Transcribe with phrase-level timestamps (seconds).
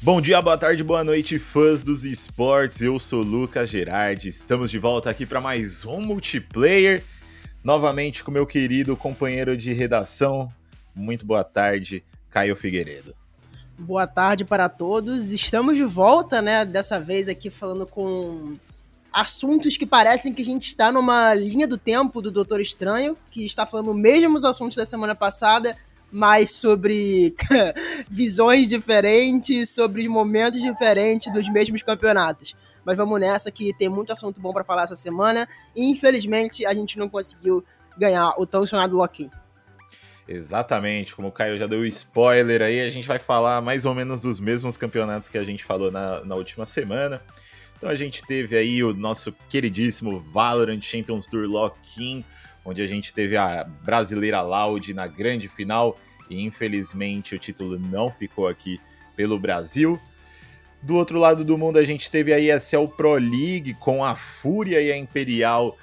[0.00, 2.80] Bom dia, boa tarde, boa noite, fãs dos esportes.
[2.80, 4.28] Eu sou Lucas Gerardi.
[4.28, 7.02] Estamos de volta aqui para mais um multiplayer.
[7.64, 10.52] Novamente com meu querido companheiro de redação.
[10.94, 13.12] Muito boa tarde, Caio Figueiredo.
[13.76, 15.32] Boa tarde para todos.
[15.32, 16.64] Estamos de volta, né?
[16.64, 18.56] Dessa vez aqui falando com
[19.12, 23.44] assuntos que parecem que a gente está numa linha do tempo do Doutor Estranho, que
[23.44, 25.76] está falando mesmos assuntos da semana passada,
[26.10, 27.34] mas sobre
[28.08, 32.54] visões diferentes, sobre momentos diferentes dos mesmos campeonatos.
[32.84, 35.46] Mas vamos nessa que tem muito assunto bom para falar essa semana.
[35.76, 37.62] E infelizmente a gente não conseguiu
[37.98, 39.30] ganhar o tão sonado lock-in.
[40.26, 44.20] Exatamente, como o Caio já deu spoiler aí, a gente vai falar mais ou menos
[44.20, 47.22] dos mesmos campeonatos que a gente falou na, na última semana.
[47.76, 52.24] Então a gente teve aí o nosso queridíssimo Valorant Champions Tour Lock-in,
[52.68, 58.10] onde a gente teve a brasileira Loud na grande final e infelizmente o título não
[58.10, 58.78] ficou aqui
[59.16, 59.98] pelo Brasil.
[60.82, 64.82] Do outro lado do mundo a gente teve a ESL Pro League com a Fúria
[64.82, 65.76] e a Imperial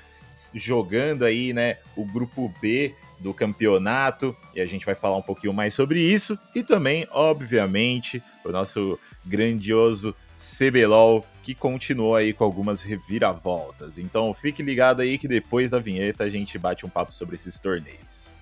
[0.53, 5.53] jogando aí, né, o grupo B do campeonato e a gente vai falar um pouquinho
[5.53, 12.81] mais sobre isso e também, obviamente, o nosso grandioso CBLOL que continuou aí com algumas
[12.81, 13.97] reviravoltas.
[13.97, 17.59] Então fique ligado aí que depois da vinheta a gente bate um papo sobre esses
[17.59, 18.35] torneios.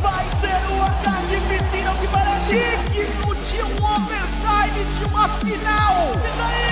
[0.00, 2.50] Vai ser um ataque piscina que parece
[2.92, 6.12] digno de um overtime de uma final!
[6.14, 6.70] Isso aí!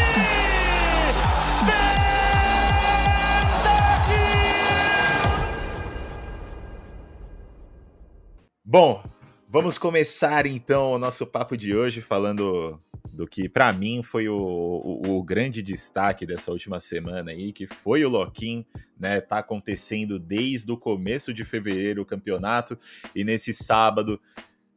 [8.70, 9.02] Bom,
[9.48, 12.78] vamos começar então o nosso papo de hoje falando
[13.10, 17.66] do que para mim foi o, o, o, grande destaque dessa última semana aí, que
[17.66, 18.64] foi o Loquim,
[19.00, 19.20] né?
[19.20, 22.78] Tá acontecendo desde o começo de fevereiro o campeonato
[23.14, 24.20] e nesse sábado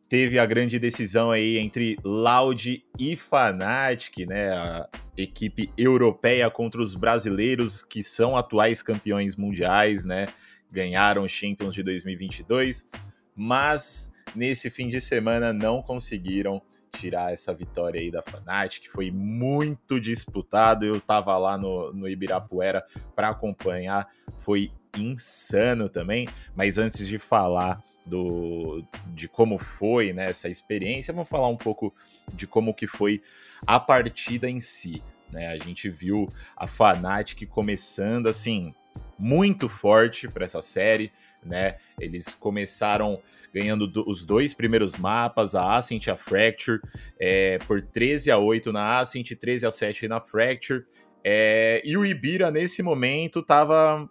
[0.08, 4.54] teve a grande decisão aí entre Loud e Fnatic, né?
[4.54, 10.28] A equipe europeia contra os brasileiros que são atuais campeões mundiais, né?
[10.72, 12.90] Ganharam os Champions de 2022
[13.36, 16.62] mas nesse fim de semana não conseguiram
[16.92, 20.86] tirar essa vitória aí da Fnatic, foi muito disputado.
[20.86, 26.28] Eu tava lá no, no Ibirapuera para acompanhar, foi insano também.
[26.56, 31.94] Mas antes de falar do de como foi né, essa experiência, vamos falar um pouco
[32.34, 33.22] de como que foi
[33.66, 35.02] a partida em si.
[35.32, 35.48] Né?
[35.48, 38.74] A gente viu a Fnatic começando assim
[39.18, 41.12] muito forte para essa série,
[41.46, 41.78] né?
[42.00, 43.22] Eles começaram
[43.54, 46.80] ganhando do, os dois primeiros mapas, a Ascent e a Fracture,
[47.20, 50.86] é, por 13 a 8 na Ascent, 13 a 7 na Fracture.
[51.24, 54.10] É, e o Ibira, nesse momento, tava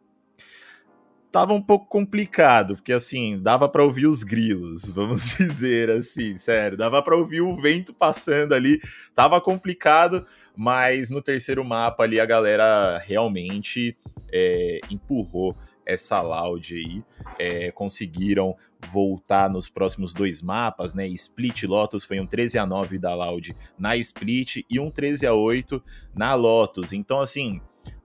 [1.31, 6.77] tava um pouco complicado, porque assim, dava para ouvir os grilos, vamos dizer assim, sério,
[6.77, 8.81] dava para ouvir o vento passando ali,
[9.15, 10.27] tava complicado,
[10.57, 13.97] mas no terceiro mapa ali a galera realmente
[14.33, 15.57] é, empurrou
[15.91, 17.05] essa Loud aí,
[17.39, 18.57] é, conseguiram
[18.91, 21.07] voltar nos próximos dois mapas, né?
[21.09, 25.35] Split Lotus foi um 13 a 9 da Loud na Split e um 13 a
[25.35, 25.83] 8
[26.15, 26.93] na Lotus.
[26.93, 27.61] Então, assim,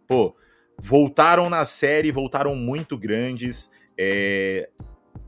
[0.07, 0.35] pô,
[0.78, 3.72] voltaram na série, voltaram muito grandes.
[3.97, 4.69] É,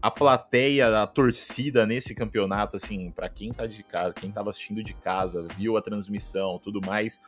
[0.02, 4.84] a plateia, a torcida nesse campeonato, assim, para quem tá de casa, quem tava assistindo
[4.84, 7.20] de casa, viu a transmissão, tudo mais,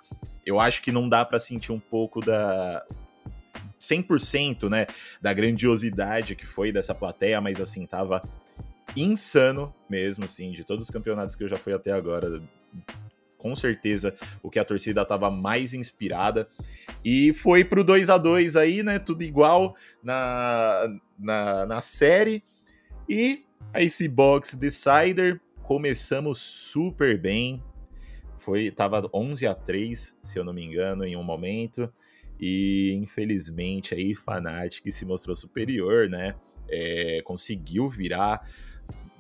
[0.46, 2.86] eu acho que não dá para sentir um pouco da
[3.80, 4.88] 100%, né,
[5.22, 8.22] da grandiosidade que foi dessa plateia, mas assim, tava
[8.96, 12.42] insano mesmo, assim, de todos os campeonatos que eu já fui até agora.
[13.38, 14.14] Com certeza
[14.44, 16.50] o que a torcida tava mais inspirada.
[17.06, 19.00] E foi pro 2 a 2 aí, né?
[19.00, 22.44] Tudo igual na, na, na série.
[23.08, 27.64] E esse Box Decider, começamos super bem.
[28.38, 31.92] Foi, tava 11 a 3, se eu não me engano, em um momento.
[32.40, 36.36] E infelizmente aí Fnatic se mostrou superior, né?
[36.70, 38.48] É, conseguiu virar,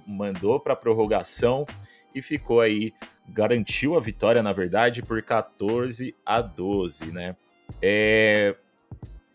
[0.07, 1.65] mandou para prorrogação
[2.13, 2.93] e ficou aí,
[3.27, 7.35] garantiu a vitória, na verdade, por 14 a 12, né?
[7.81, 8.55] É...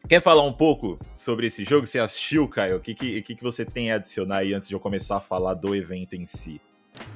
[0.08, 1.86] Quer falar um pouco sobre esse jogo?
[1.86, 2.76] Você assistiu, Caio?
[2.76, 5.54] O que, que, que você tem a adicionar aí antes de eu começar a falar
[5.54, 6.60] do evento em si?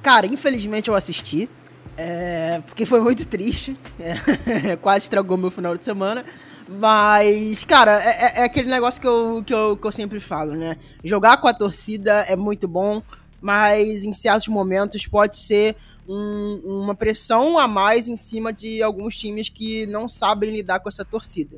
[0.01, 1.47] Cara, infelizmente eu assisti.
[1.95, 3.77] É, porque foi muito triste.
[4.47, 6.25] É, quase estragou meu final de semana.
[6.71, 10.53] Mas, cara, é, é, é, aquele negócio que eu, que, eu, que eu sempre falo,
[10.53, 10.77] né?
[11.03, 13.01] Jogar com a torcida é muito bom,
[13.41, 15.75] mas em certos momentos pode ser
[16.07, 20.87] um, uma pressão a mais em cima de alguns times que não sabem lidar com
[20.87, 21.57] essa torcida.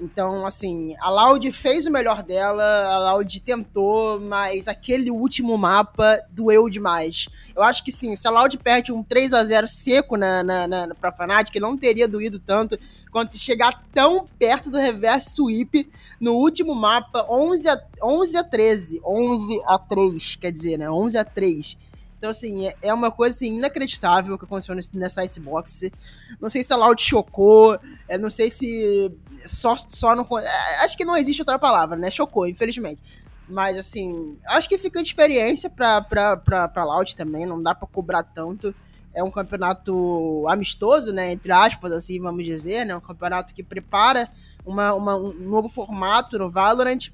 [0.00, 6.18] Então, assim, a Loud fez o melhor dela, a Loud tentou, mas aquele último mapa
[6.30, 7.26] doeu demais.
[7.54, 10.66] Eu acho que sim, se a Loud perde um 3 a 0 seco na, na,
[10.66, 12.78] na, pra Fnatic, não teria doído tanto
[13.12, 19.00] quanto chegar tão perto do reverse sweep no último mapa, 11 a, 11 a 13,
[19.04, 21.76] 11 a 3, quer dizer, né, 11 a 3.
[22.20, 25.90] Então, assim, é, é uma coisa assim, inacreditável que aconteceu nessa Icebox.
[26.38, 29.10] Não sei se a Loud chocou, é, não sei se
[29.46, 30.26] só, só não.
[30.38, 32.10] É, acho que não existe outra palavra, né?
[32.10, 33.02] Chocou, infelizmente.
[33.48, 37.74] Mas, assim, acho que fica de experiência pra, pra, pra, pra Loud também, não dá
[37.74, 38.74] pra cobrar tanto.
[39.14, 41.32] É um campeonato amistoso, né?
[41.32, 42.94] Entre aspas, assim, vamos dizer, né?
[42.94, 44.30] Um campeonato que prepara
[44.62, 47.08] uma, uma um novo formato no Valorant.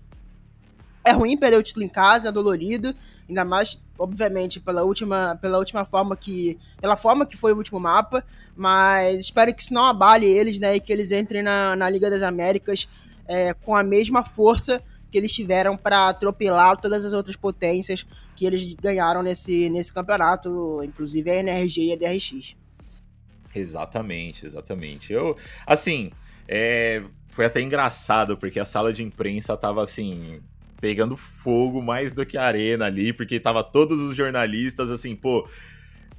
[1.05, 2.93] É ruim perder o título em casa, é dolorido.
[3.29, 6.59] Ainda mais, obviamente, pela última, pela última forma que.
[6.81, 8.25] Pela forma que foi o último mapa.
[8.55, 10.77] Mas espero que isso não abale eles, né?
[10.77, 12.89] E que eles entrem na, na Liga das Américas
[13.27, 18.45] é, com a mesma força que eles tiveram para atropelar todas as outras potências que
[18.45, 22.57] eles ganharam nesse, nesse campeonato, inclusive a NRG e a DRX.
[23.55, 25.13] Exatamente, exatamente.
[25.13, 25.37] Eu,
[25.67, 26.11] assim,
[26.47, 30.41] é, foi até engraçado, porque a sala de imprensa tava assim,
[30.81, 35.49] pegando fogo mais do que a arena ali, porque tava todos os jornalistas assim, pô,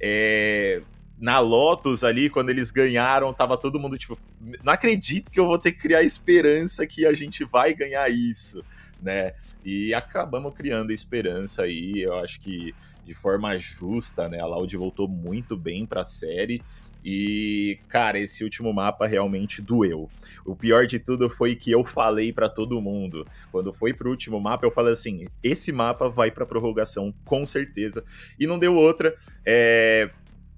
[0.00, 0.82] é,
[1.18, 4.18] na Lotus ali, quando eles ganharam, tava todo mundo tipo,
[4.62, 8.64] não acredito que eu vou ter que criar esperança que a gente vai ganhar isso,
[9.02, 9.34] né?
[9.64, 12.74] E acabamos criando esperança aí, eu acho que
[13.04, 14.38] de forma justa, né?
[14.38, 16.62] A Loud voltou muito bem para a série.
[17.04, 20.10] E, cara, esse último mapa realmente doeu.
[20.44, 23.26] O pior de tudo foi que eu falei para todo mundo.
[23.50, 28.04] Quando foi pro último mapa, eu falei assim: esse mapa vai pra prorrogação, com certeza.
[28.38, 29.14] E não deu outra.
[29.44, 30.10] É.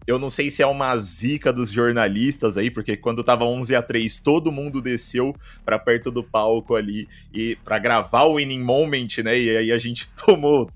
[0.07, 3.83] Eu não sei se é uma zica dos jornalistas aí, porque quando tava 11 a
[3.83, 9.19] 3 todo mundo desceu para perto do palco ali e para gravar o winning moment,
[9.23, 9.39] né?
[9.39, 10.71] E aí a gente tomou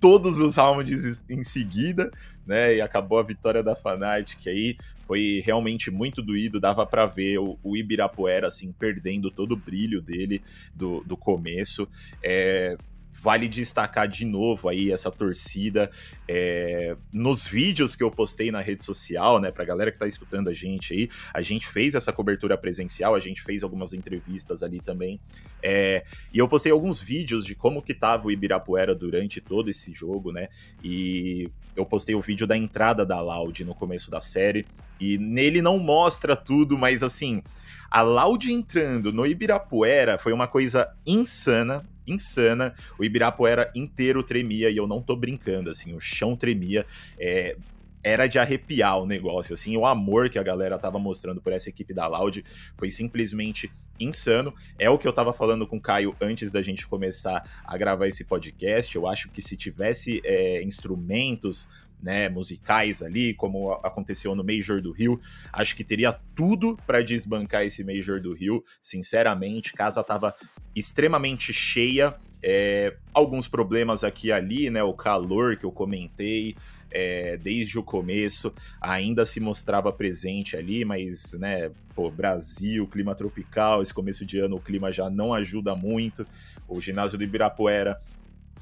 [0.00, 2.10] todos os rounds em seguida,
[2.46, 2.76] né?
[2.76, 4.76] E acabou a vitória da Fnatic aí.
[5.06, 10.42] Foi realmente muito doído, dava para ver o, Ibirapuera assim perdendo todo o brilho dele
[10.74, 11.88] do, do começo.
[12.22, 12.76] É,
[13.20, 15.90] vale destacar de novo aí essa torcida
[16.28, 20.48] é, nos vídeos que eu postei na rede social, né, pra galera que tá escutando
[20.48, 24.80] a gente aí, a gente fez essa cobertura presencial, a gente fez algumas entrevistas ali
[24.80, 25.20] também,
[25.62, 29.92] é, e eu postei alguns vídeos de como que tava o Ibirapuera durante todo esse
[29.92, 30.48] jogo, né,
[30.82, 34.64] e eu postei o vídeo da entrada da Loud no começo da série,
[35.00, 37.42] e nele não mostra tudo, mas assim,
[37.90, 42.74] a Loud entrando no Ibirapuera foi uma coisa insana, insana.
[42.98, 46.86] O Ibirapuera inteiro tremia e eu não tô brincando, assim, o chão tremia.
[47.18, 47.56] É,
[48.02, 51.68] era de arrepiar o negócio, assim, o amor que a galera tava mostrando por essa
[51.68, 52.44] equipe da Loud
[52.76, 53.70] foi simplesmente
[54.00, 54.54] insano.
[54.78, 58.06] É o que eu tava falando com o Caio antes da gente começar a gravar
[58.06, 58.94] esse podcast.
[58.94, 61.68] Eu acho que se tivesse é, instrumentos
[62.02, 65.20] né, musicais ali, como aconteceu no Major do Rio.
[65.52, 69.72] Acho que teria tudo para desbancar esse Major do Rio, sinceramente.
[69.72, 70.34] Casa tava
[70.74, 72.14] extremamente cheia.
[72.40, 74.80] É, alguns problemas aqui e ali, né?
[74.80, 76.54] O calor que eu comentei
[76.90, 83.82] é, desde o começo ainda se mostrava presente ali, mas, né, pô, Brasil, clima tropical,
[83.82, 86.26] esse começo de ano o clima já não ajuda muito.
[86.68, 87.98] O ginásio do Ibirapuera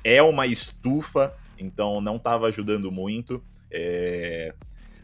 [0.02, 3.42] é uma estufa, então não estava ajudando muito.
[3.70, 4.54] É...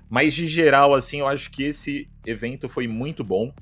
[0.08, 3.52] Mas de geral, assim, eu acho que esse evento foi muito bom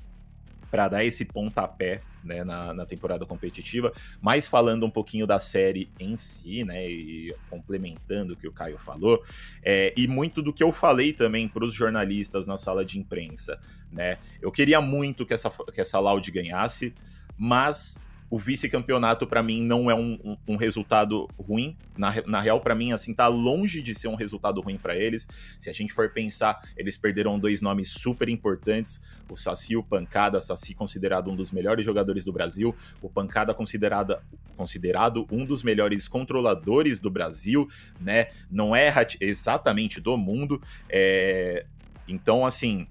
[0.69, 5.89] para dar esse pontapé né, na, na, temporada competitiva, mas falando um pouquinho da série
[5.99, 9.23] em si, né, e complementando o que o Caio falou,
[9.63, 13.59] é, e muito do que eu falei também para os jornalistas na sala de imprensa,
[13.91, 16.93] né, eu queria muito que essa, que essa Loud ganhasse,
[17.37, 17.99] mas
[18.31, 21.75] o vice-campeonato para mim não é um, um, um, resultado ruim.
[21.97, 25.27] Na, na real, para mim, assim, tá longe de ser um resultado ruim para eles.
[25.59, 29.83] Se a gente for pensar, eles perderam dois nomes super importantes: o Saci e o
[29.83, 30.39] Pancada.
[30.39, 34.23] Saci considerado um dos melhores jogadores do Brasil, o Pancada considerada,
[34.55, 37.67] considerado um dos melhores controladores do Brasil,
[37.99, 38.27] né?
[38.49, 40.61] Não é exatamente do mundo.
[40.89, 41.65] É...
[42.07, 42.87] Então, assim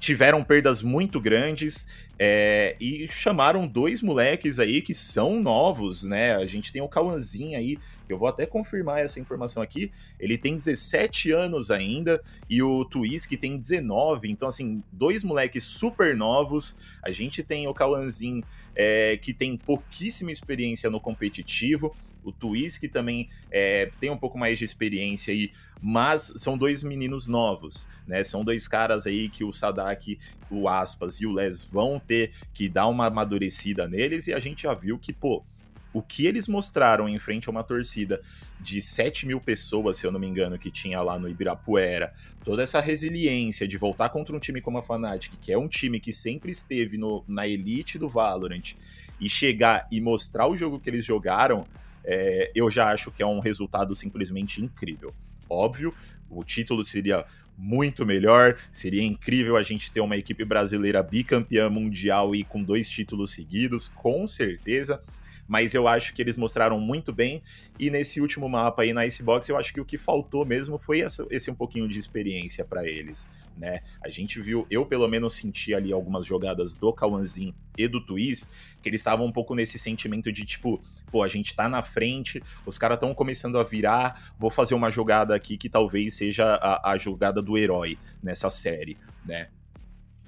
[0.00, 1.88] tiveram perdas muito grandes
[2.18, 6.34] é, e chamaram dois moleques aí que são novos, né?
[6.34, 10.36] A gente tem o Cauãzinho aí, que eu vou até confirmar essa informação aqui, ele
[10.36, 12.20] tem 17 anos ainda
[12.50, 16.76] e o Twist tem 19, então assim, dois moleques super novos.
[17.04, 18.42] A gente tem o Cauanzin
[18.74, 21.94] é, que tem pouquíssima experiência no competitivo,
[22.24, 26.82] o Twist que também é, tem um pouco mais de experiência aí, mas são dois
[26.82, 28.24] meninos novos, né?
[28.24, 30.18] São dois caras aí que o Sadak,
[30.50, 34.62] o Aspas e o Les vão ter que dar uma amadurecida neles e a gente
[34.62, 35.44] já viu que, pô,
[35.92, 38.20] o que eles mostraram em frente a uma torcida
[38.60, 42.12] de 7 mil pessoas, se eu não me engano, que tinha lá no Ibirapuera,
[42.44, 45.98] toda essa resiliência de voltar contra um time como a Fnatic, que é um time
[45.98, 48.74] que sempre esteve no, na elite do Valorant,
[49.20, 51.66] e chegar e mostrar o jogo que eles jogaram,
[52.04, 55.12] é, eu já acho que é um resultado simplesmente incrível.
[55.50, 55.94] Óbvio,
[56.30, 57.24] o título seria
[57.56, 62.88] muito melhor, seria incrível a gente ter uma equipe brasileira bicampeã mundial e com dois
[62.88, 65.00] títulos seguidos, com certeza
[65.48, 67.42] mas eu acho que eles mostraram muito bem.
[67.78, 71.00] E nesse último mapa aí na Icebox, eu acho que o que faltou mesmo foi
[71.00, 73.80] essa, esse um pouquinho de experiência para eles, né?
[74.04, 78.48] A gente viu, eu pelo menos senti ali algumas jogadas do Kawanzin e do Twist,
[78.82, 82.42] que eles estavam um pouco nesse sentimento de tipo, pô, a gente tá na frente,
[82.66, 86.90] os caras estão começando a virar, vou fazer uma jogada aqui que talvez seja a,
[86.92, 89.48] a jogada do herói nessa série, né?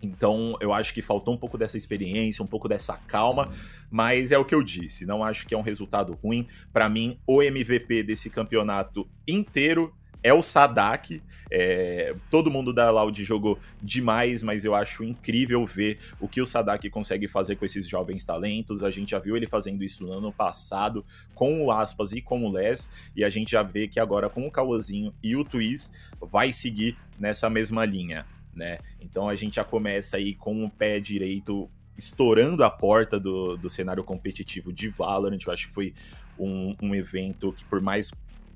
[0.02, 3.48] Então, eu acho que faltou um pouco dessa experiência, um pouco dessa calma,
[3.90, 6.46] mas é o que eu disse, não acho que é um resultado ruim.
[6.72, 9.92] Para mim, o MVP desse campeonato inteiro
[10.22, 11.22] é o Sadak.
[11.50, 16.46] É, todo mundo da Loud jogou demais, mas eu acho incrível ver o que o
[16.46, 18.82] Sadak consegue fazer com esses jovens talentos.
[18.82, 21.04] A gente já viu ele fazendo isso no ano passado
[21.34, 24.46] com o Aspas e com o Les, e a gente já vê que agora com
[24.46, 28.78] o Cauãzinho e o Twist vai seguir nessa mesma linha né?
[29.00, 33.68] Então a gente já começa aí com o pé direito estourando a porta do, do
[33.68, 35.38] cenário competitivo de Valorant.
[35.46, 35.94] Eu acho que foi
[36.38, 38.10] um, um evento que, por mais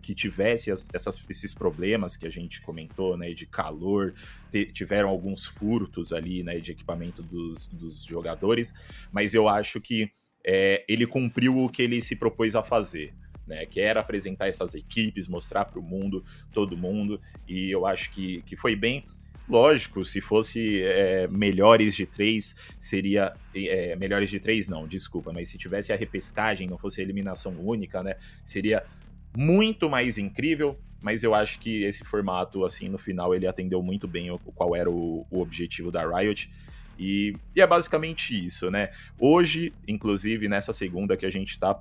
[0.04, 4.12] que tivesse as, essas, esses problemas que a gente comentou, né, de calor,
[4.50, 8.74] te, tiveram alguns furtos ali, né, de equipamento dos, dos jogadores,
[9.10, 10.10] mas eu acho que
[10.46, 13.14] é, ele cumpriu o que ele se propôs a fazer.
[13.46, 18.10] Né, que era apresentar essas equipes, mostrar para o mundo, todo mundo, e eu acho
[18.10, 19.04] que, que foi bem.
[19.48, 23.34] Lógico, se fosse é, melhores de três, seria.
[23.54, 27.54] É, melhores de três, não, desculpa, mas se tivesse a repescagem, não fosse a eliminação
[27.60, 28.16] única, né?
[28.42, 28.82] Seria
[29.36, 30.78] muito mais incrível.
[31.00, 34.74] Mas eu acho que esse formato, assim, no final, ele atendeu muito bem o, qual
[34.74, 36.50] era o, o objetivo da Riot.
[36.98, 38.90] E, e, é basicamente isso, né?
[39.18, 41.78] Hoje, inclusive, nessa segunda que a gente está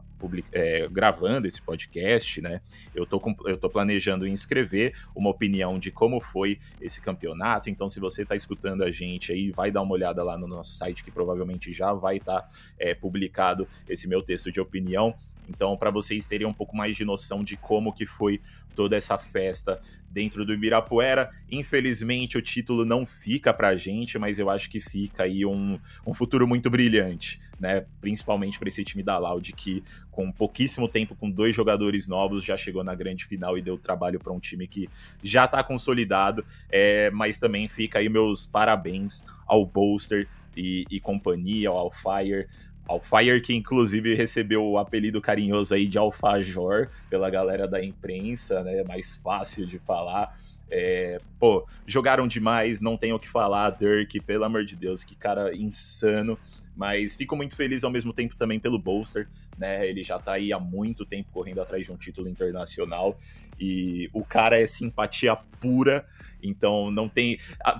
[0.51, 2.61] é, gravando esse podcast, né?
[2.95, 7.69] Eu tô, eu tô planejando inscrever uma opinião de como foi esse campeonato.
[7.69, 10.75] Então, se você está escutando a gente aí, vai dar uma olhada lá no nosso
[10.75, 15.15] site, que provavelmente já vai estar tá, é, publicado esse meu texto de opinião.
[15.49, 18.39] Então, para vocês terem um pouco mais de noção de como que foi
[18.75, 24.49] toda essa festa dentro do Ibirapuera, infelizmente o título não fica pra gente, mas eu
[24.49, 27.85] acho que fica aí um, um futuro muito brilhante, né?
[27.99, 32.55] Principalmente para esse time da Loud que com pouquíssimo tempo, com dois jogadores novos, já
[32.55, 34.87] chegou na grande final e deu trabalho para um time que
[35.21, 36.45] já está consolidado.
[36.69, 42.47] É, mas também fica aí meus parabéns ao Bolster e, e companhia, ao Alfire,
[42.87, 48.83] Alfire, que inclusive recebeu o apelido carinhoso aí de Alfajor pela galera da imprensa, né?
[48.83, 50.37] Mais fácil de falar.
[50.69, 53.69] É, pô, jogaram demais, não tenho o que falar.
[53.71, 56.37] Dirk, pelo amor de Deus, que cara insano.
[56.75, 59.27] Mas fico muito feliz ao mesmo tempo também pelo Bolster,
[59.57, 59.87] né?
[59.87, 63.17] Ele já tá aí há muito tempo correndo atrás de um título internacional
[63.59, 66.05] e o cara é simpatia pura,
[66.41, 67.37] então não tem.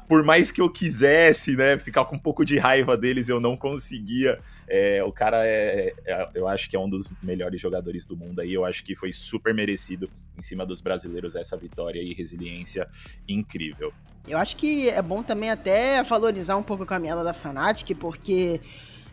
[0.08, 3.58] Por mais que eu quisesse, né, ficar com um pouco de raiva deles, eu não
[3.58, 4.40] conseguia.
[4.68, 8.40] É, o cara é, é, Eu acho que é um dos melhores jogadores do mundo
[8.40, 8.54] aí.
[8.54, 12.88] Eu acho que foi super merecido em cima dos brasileiros essa vitória e resiliência
[13.28, 13.94] incrível.
[14.28, 18.62] Eu acho que é bom também até valorizar um pouco a caminhada da Fnatic, porque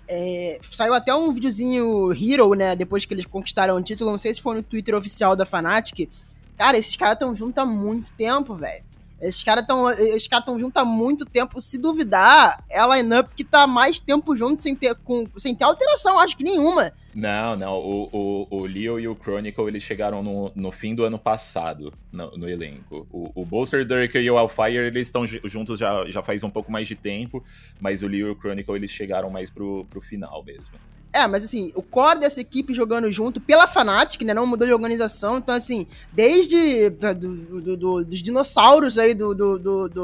[0.07, 2.77] é, saiu até um videozinho Hero, né?
[2.77, 4.11] Depois que eles conquistaram o título.
[4.11, 6.09] Não sei se foi no Twitter oficial da Fnatic.
[6.57, 8.85] Cara, esses caras estão juntos há muito tempo, velho.
[9.21, 11.61] Esses caras estão esses cara juntos há muito tempo.
[11.61, 15.65] Se duvidar, é a lineup que tá mais tempo junto sem ter, com, sem ter
[15.65, 16.93] alteração, acho que nenhuma.
[17.15, 17.75] Não, não.
[17.75, 21.93] O, o, o Leo e o Chronicle eles chegaram no, no fim do ano passado
[22.11, 23.07] no, no elenco.
[23.13, 26.73] O, o Bolster Dirk e o Alfire eles estão juntos já, já faz um pouco
[26.73, 27.45] mais de tempo,
[27.79, 30.75] mas o Leo e o Chronicle eles chegaram mais pro, pro final mesmo.
[31.13, 34.33] É, mas assim, o core dessa equipe jogando junto pela Fnatic, né?
[34.33, 35.39] Não mudou de organização.
[35.39, 39.59] Então, assim, desde do, do, do, dos dinossauros aí do, do,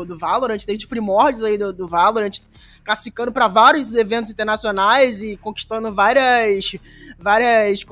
[0.04, 2.40] do, Valorant, desde os primórdios aí do, Valorant,
[2.84, 6.72] classificando para vários eventos internacionais e conquistando várias
[7.18, 7.84] várias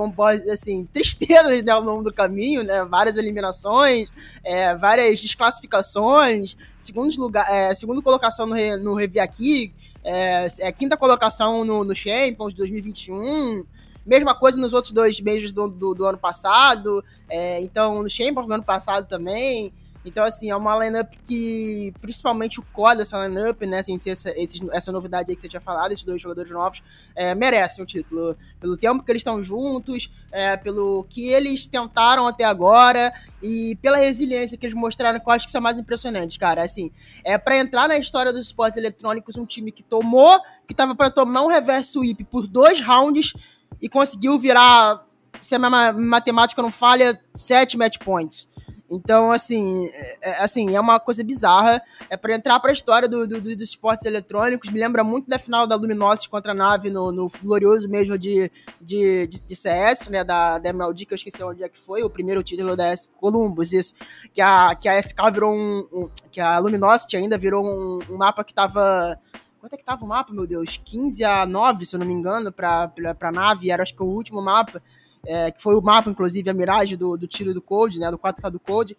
[0.52, 4.08] assim tristezas né, ao longo do caminho né várias eliminações
[4.44, 8.54] é, várias desclassificações segundo lugar é, colocação no,
[8.84, 13.64] no Revi aqui é, é quinta colocação no, no Champions de 2021.
[14.06, 17.02] Mesma coisa nos outros dois meses do, do, do ano passado.
[17.28, 19.72] É, então, no Champions do ano passado também.
[20.04, 24.32] Então, assim, é uma lineup que, principalmente o core dessa lineup, né, sem ser essa,
[24.72, 26.82] essa novidade aí que você tinha falado, esses dois jogadores novos,
[27.16, 28.36] é, merecem o título.
[28.60, 33.96] Pelo tempo que eles estão juntos, é, pelo que eles tentaram até agora e pela
[33.96, 36.62] resiliência que eles mostraram, que eu acho que são mais impressionantes, cara.
[36.62, 36.90] Assim,
[37.24, 41.10] é para entrar na história dos esportes eletrônicos, um time que tomou, que tava para
[41.10, 43.32] tomar um reverse sweep por dois rounds
[43.80, 45.06] e conseguiu virar,
[45.40, 48.48] se a minha matemática não falha, sete match points.
[48.96, 51.82] Então, assim, é, é, assim, é uma coisa bizarra.
[52.08, 54.70] É para entrar para a história do, do, dos esportes eletrônicos.
[54.70, 58.50] Me lembra muito da final da Luminosity contra a Nave no, no glorioso mesmo de,
[58.80, 60.24] de, de, de, CS, né?
[60.24, 63.08] Da, da MLD, que eu esqueci onde é que foi, o primeiro título da S
[63.20, 63.94] Columbus, isso.
[64.32, 68.16] Que a, que a SK virou um, um Que a Luminosity ainda virou um, um
[68.16, 69.18] mapa que tava.
[69.60, 70.78] Quanto é que tava o mapa, meu Deus?
[70.84, 73.70] 15 a 9, se eu não me engano, pra, pra, pra nave.
[73.70, 74.82] Era acho que o último mapa
[75.26, 78.18] é, que foi o mapa, inclusive, a miragem do, do tiro do Code, né, do
[78.18, 78.96] 4K do Code.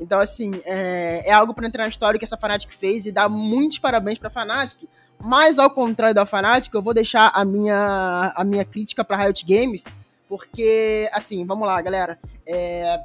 [0.00, 3.28] Então, assim, é, é algo para entrar na história que essa Fnatic fez e dar
[3.28, 4.88] muitos parabéns para a Fnatic.
[5.22, 9.44] Mas, ao contrário da Fnatic, eu vou deixar a minha, a minha crítica para Riot
[9.46, 9.84] Games,
[10.28, 12.18] porque, assim, vamos lá, galera.
[12.46, 13.00] É,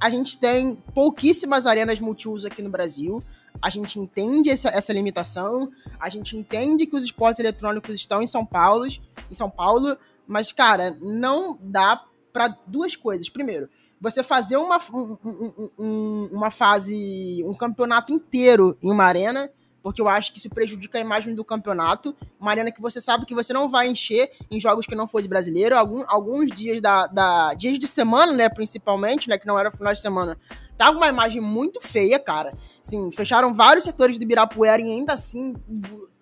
[0.00, 3.22] a gente tem pouquíssimas arenas multiuso aqui no Brasil.
[3.62, 8.26] A gente entende essa, essa limitação, a gente entende que os esportes eletrônicos estão em
[8.26, 12.02] São Paulo, em São Paulo, mas, cara, não dá
[12.32, 13.28] para duas coisas.
[13.28, 13.68] Primeiro,
[14.00, 19.50] você fazer uma, um, um, uma fase, um campeonato inteiro em uma arena,
[19.82, 22.16] porque eu acho que isso prejudica a imagem do campeonato.
[22.40, 25.20] Uma arena que você sabe que você não vai encher em jogos que não for
[25.20, 25.76] de brasileiro.
[25.76, 29.92] Algum, alguns dias da, da, dias de semana, né, principalmente, né, que não era final
[29.92, 30.38] de semana,
[30.76, 32.56] tava uma imagem muito feia, cara.
[32.82, 35.54] Sim, fecharam vários setores do Ibirapuera e ainda assim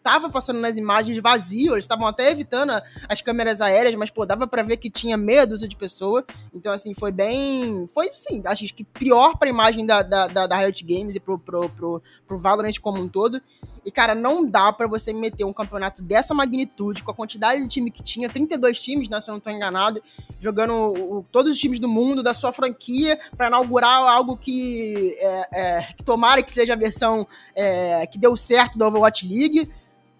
[0.02, 2.72] tava passando nas imagens vazio, eles estavam até evitando
[3.08, 6.24] as câmeras aéreas, mas, pô, dava pra ver que tinha meia dúzia de pessoa.
[6.54, 7.86] Então, assim, foi bem.
[7.94, 11.38] Foi, sim, acho que pior pra imagem da, da, da, da Riot Games e pro,
[11.38, 13.40] pro, pro, pro Valorant como um todo.
[13.84, 17.68] E, cara, não dá para você meter um campeonato dessa magnitude, com a quantidade de
[17.68, 20.00] time que tinha, 32 times, né, se eu não tô enganado,
[20.40, 25.48] jogando o, todos os times do mundo, da sua franquia, para inaugurar algo que, é,
[25.52, 29.68] é, que tomara que seja a versão é, que deu certo da Overwatch League.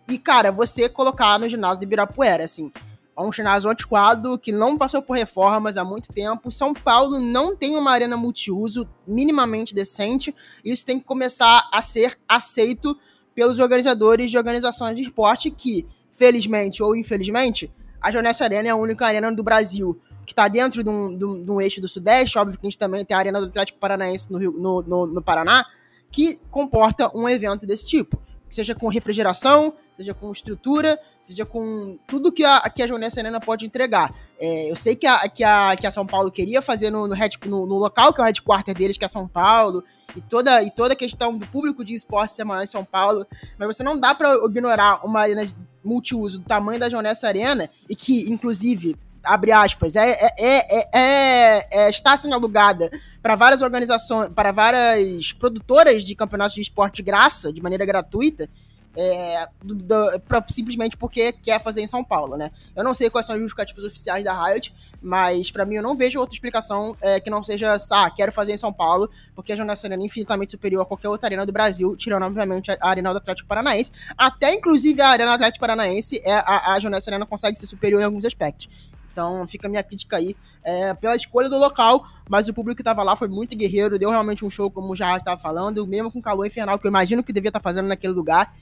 [0.09, 2.73] E, cara, você colocar no ginásio de Ibirapuera, assim,
[3.17, 6.51] é um ginásio antiquado que não passou por reformas há muito tempo.
[6.51, 10.35] São Paulo não tem uma arena multiuso minimamente decente.
[10.65, 12.99] Isso tem que começar a ser aceito
[13.35, 18.77] pelos organizadores de organizações de esporte que, felizmente ou infelizmente, a Jonessi Arena é a
[18.77, 21.89] única arena do Brasil que está dentro de um, de, um, de um, eixo do
[21.89, 22.39] Sudeste.
[22.39, 25.07] Óbvio que a gente também tem a Arena do Atlético Paranaense no, Rio, no, no,
[25.07, 25.65] no Paraná,
[26.11, 28.21] que comporta um evento desse tipo.
[28.49, 33.41] Seja com refrigeração, seja com estrutura, seja com tudo que a, que a Joanessa Arena
[33.41, 34.13] pode entregar.
[34.39, 37.15] É, eu sei que a, que, a, que a São Paulo queria fazer no, no,
[37.15, 39.83] no, no, local que é o headquarter deles, que é São Paulo,
[40.17, 43.27] e toda, e toda a questão do público de esporte semanal em São Paulo,
[43.59, 45.47] mas você não dá para ignorar uma arena
[45.85, 51.91] multiuso do tamanho da Joanessa Arena, e que, inclusive, abre aspas, é, é, é, é,
[51.91, 52.91] está sendo alugada
[53.23, 58.49] para várias organizações, para várias produtoras de campeonatos de esporte de graça, de maneira gratuita,
[58.97, 62.51] é, do, do, pra, simplesmente porque quer fazer em São Paulo, né?
[62.77, 65.97] Eu não sei quais são os justificativos oficiais da Riot, mas para mim eu não
[65.97, 69.57] vejo outra explicação é, que não seja, ah, quero fazer em São Paulo, porque a
[69.57, 73.11] Jornada Arena é infinitamente superior a qualquer outra arena do Brasil, tirando, obviamente, a, Arena
[73.13, 73.93] do Atlético Paranaense.
[74.17, 78.01] Até, inclusive, a Arena do Atlético Paranaense, é, a, a Jornada Arena consegue ser superior
[78.01, 78.69] em alguns aspectos.
[79.13, 82.83] Então fica a minha crítica aí é, pela escolha do local, mas o público que
[82.83, 86.21] estava lá foi muito guerreiro, deu realmente um show, como já estava falando, mesmo com
[86.21, 88.55] calor infernal, que eu imagino que devia estar tá fazendo naquele lugar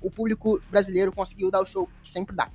[0.00, 2.50] o público brasileiro conseguiu dar o show que sempre dá.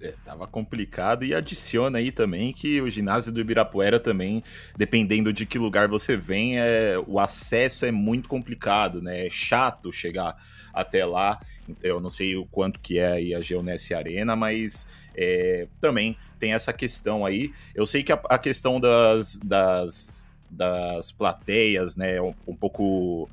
[0.00, 4.44] É, tava complicado e adiciona aí também que o ginásio do Ibirapuera também,
[4.76, 9.26] dependendo de que lugar você vem, é, o acesso é muito complicado, né?
[9.26, 10.36] É chato chegar
[10.74, 11.40] até lá.
[11.82, 16.52] Eu não sei o quanto que é aí a Geonesse Arena, mas é, também tem
[16.52, 17.52] essa questão aí.
[17.74, 23.28] Eu sei que a, a questão das, das, das plateias, né, um, um pouco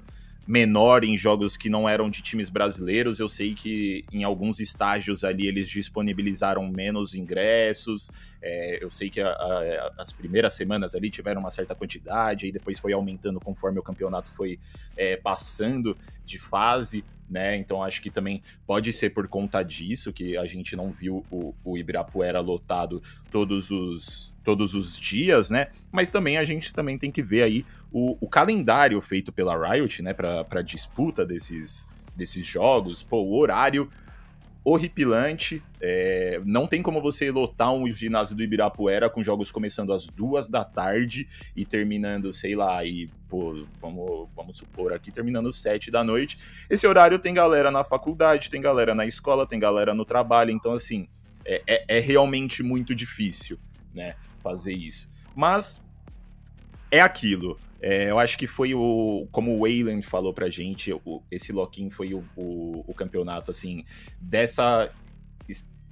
[0.47, 3.19] menor em jogos que não eram de times brasileiros.
[3.19, 8.09] Eu sei que em alguns estágios ali eles disponibilizaram menos ingressos.
[8.41, 12.51] É, eu sei que a, a, as primeiras semanas ali tiveram uma certa quantidade, aí
[12.51, 14.59] depois foi aumentando conforme o campeonato foi
[14.97, 17.03] é, passando de fase.
[17.31, 17.55] Né?
[17.55, 21.55] Então acho que também pode ser por conta disso que a gente não viu o,
[21.63, 25.67] o Ibirapuera lotado todos os, todos os dias, né?
[25.89, 30.03] Mas também a gente também tem que ver aí o, o calendário feito pela Riot,
[30.03, 30.13] né?
[30.13, 33.89] Para disputa desses, desses jogos, pô, o horário
[34.63, 35.61] horripilante.
[35.79, 40.49] É, não tem como você lotar um ginásio do Ibirapuera com jogos começando às duas
[40.49, 45.89] da tarde e terminando, sei lá, e pô, vamos, vamos supor aqui, terminando às sete
[45.89, 46.37] da noite.
[46.69, 50.73] Esse horário tem galera na faculdade, tem galera na escola, tem galera no trabalho, então
[50.73, 51.07] assim,
[51.45, 53.59] é, é, é realmente muito difícil,
[53.93, 55.09] né, fazer isso.
[55.35, 55.83] Mas
[56.91, 57.57] é aquilo.
[57.81, 59.27] É, eu acho que foi o.
[59.31, 63.83] Como o Wayland falou pra gente, o, esse lock-in foi o, o, o, campeonato, assim,
[64.19, 64.91] dessa.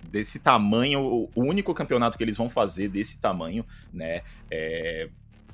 [0.02, 4.22] Desse tamanho, o, único campeonato que eles vão fazer desse tamanho, né?
[4.50, 5.10] É,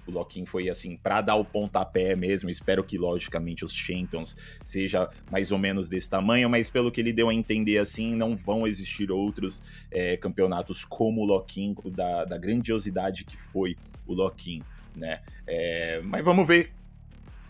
[0.05, 2.49] o lock-in foi assim, para dar o pontapé mesmo.
[2.49, 7.11] Espero que, logicamente, os Champions seja mais ou menos desse tamanho, mas pelo que ele
[7.11, 12.37] deu a entender, assim, não vão existir outros é, campeonatos como o lock-in, da, da
[12.37, 14.61] grandiosidade que foi o lock-in
[14.95, 15.21] né?
[15.47, 16.71] É, mas vamos ver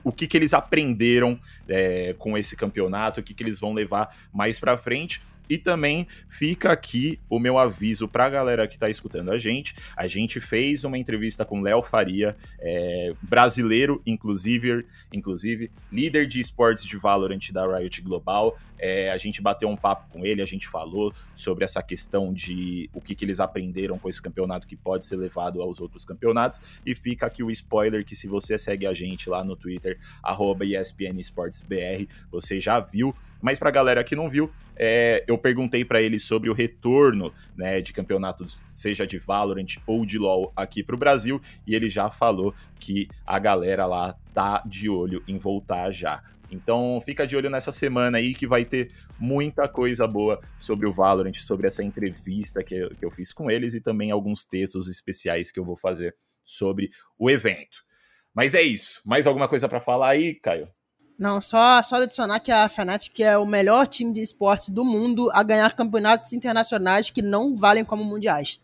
[0.04, 4.16] o que, que eles aprenderam é, com esse campeonato, o que, que eles vão levar
[4.32, 5.22] mais para frente.
[5.50, 9.76] E também fica aqui o meu aviso para a galera que está escutando a gente.
[9.96, 16.86] A gente fez uma entrevista com Léo Faria, é, brasileiro, inclusive, inclusive, líder de esportes
[16.86, 18.58] de Valorant da Riot Global.
[18.78, 22.90] É, a gente bateu um papo com ele, a gente falou sobre essa questão de
[22.94, 26.62] o que, que eles aprenderam com esse campeonato que pode ser levado aos outros campeonatos.
[26.86, 30.66] E fica aqui o spoiler que se você segue a gente lá no Twitter, arroba
[30.66, 33.16] ESPN Esportes BR, você já viu.
[33.46, 37.32] Mas para a galera que não viu, é, eu perguntei para ele sobre o retorno
[37.56, 41.88] né, de campeonatos, seja de Valorant ou de LoL aqui para o Brasil, e ele
[41.88, 46.24] já falou que a galera lá tá de olho em voltar já.
[46.50, 50.92] Então fica de olho nessa semana aí que vai ter muita coisa boa sobre o
[50.92, 54.90] Valorant, sobre essa entrevista que eu, que eu fiz com eles e também alguns textos
[54.90, 57.86] especiais que eu vou fazer sobre o evento.
[58.34, 59.04] Mas é isso.
[59.06, 60.68] Mais alguma coisa para falar aí, Caio?
[61.18, 65.30] Não, só, só adicionar que a Fnatic é o melhor time de esportes do mundo
[65.34, 68.60] a ganhar campeonatos internacionais que não valem como mundiais.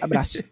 [0.00, 0.42] Abraço.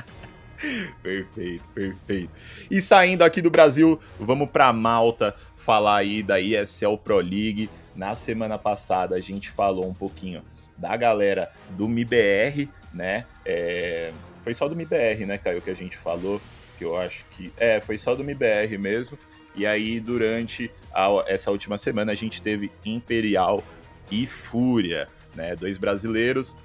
[1.02, 2.30] perfeito, perfeito.
[2.70, 7.70] E saindo aqui do Brasil, vamos para Malta falar aí da ESL Pro League.
[7.96, 10.42] Na semana passada a gente falou um pouquinho
[10.76, 13.24] da galera do MIBR, né?
[13.44, 14.12] É...
[14.42, 16.40] Foi só do MIBR, né, Caio, que a gente falou,
[16.78, 17.52] que eu acho que...
[17.58, 19.18] É, foi só do MIBR mesmo.
[19.54, 23.62] E aí, durante a, essa última semana, a gente teve Imperial
[24.10, 25.56] e Fúria, né?
[25.56, 26.58] Dois brasileiros.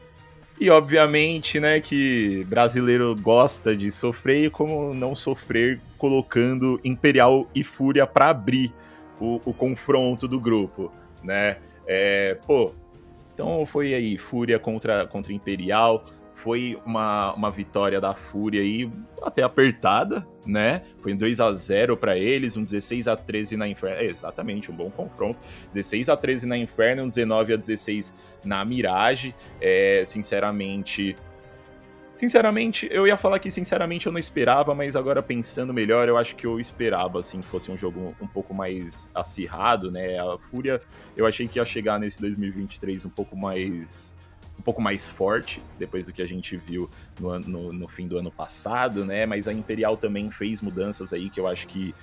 [0.60, 7.62] E obviamente, né, que brasileiro gosta de sofrer e como não sofrer colocando Imperial e
[7.62, 8.74] Fúria para abrir
[9.19, 11.58] o, o, confronto do grupo, né?
[11.86, 12.74] É, pô,
[13.34, 16.06] então foi aí Fúria contra, contra Imperial,
[16.45, 18.88] foi uma, uma vitória da Fúria aí
[19.23, 20.84] até apertada, né?
[21.01, 23.97] Foi um 2 a 0 para eles, um 16 a 13 na Inferno.
[23.97, 25.39] É, exatamente, um bom confronto.
[25.73, 29.34] 16 a 13 na Inferno, um 19 a 16 na Mirage.
[29.60, 31.17] É, sinceramente,
[32.13, 36.34] Sinceramente, eu ia falar que sinceramente eu não esperava, mas agora pensando melhor, eu acho
[36.38, 40.17] que eu esperava assim que fosse um jogo um pouco mais acirrado, né?
[40.17, 40.81] A Fúria,
[41.17, 44.15] eu achei que ia chegar nesse 2023 um pouco mais
[44.58, 46.89] um pouco mais forte depois do que a gente viu
[47.20, 49.26] no, no, no, fim do ano passado, né?
[49.26, 51.94] Mas a Imperial também fez mudanças aí que eu acho que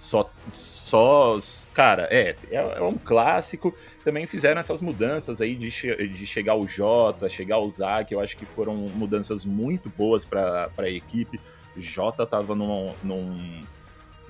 [0.00, 0.30] só.
[0.48, 1.38] só
[1.74, 3.74] cara, é, é, é um clássico.
[4.02, 8.20] Também fizeram essas mudanças aí de, che de chegar o Jota, chegar o Zac, eu
[8.20, 11.38] acho que foram mudanças muito boas para a equipe.
[11.76, 13.62] Jota tava num, num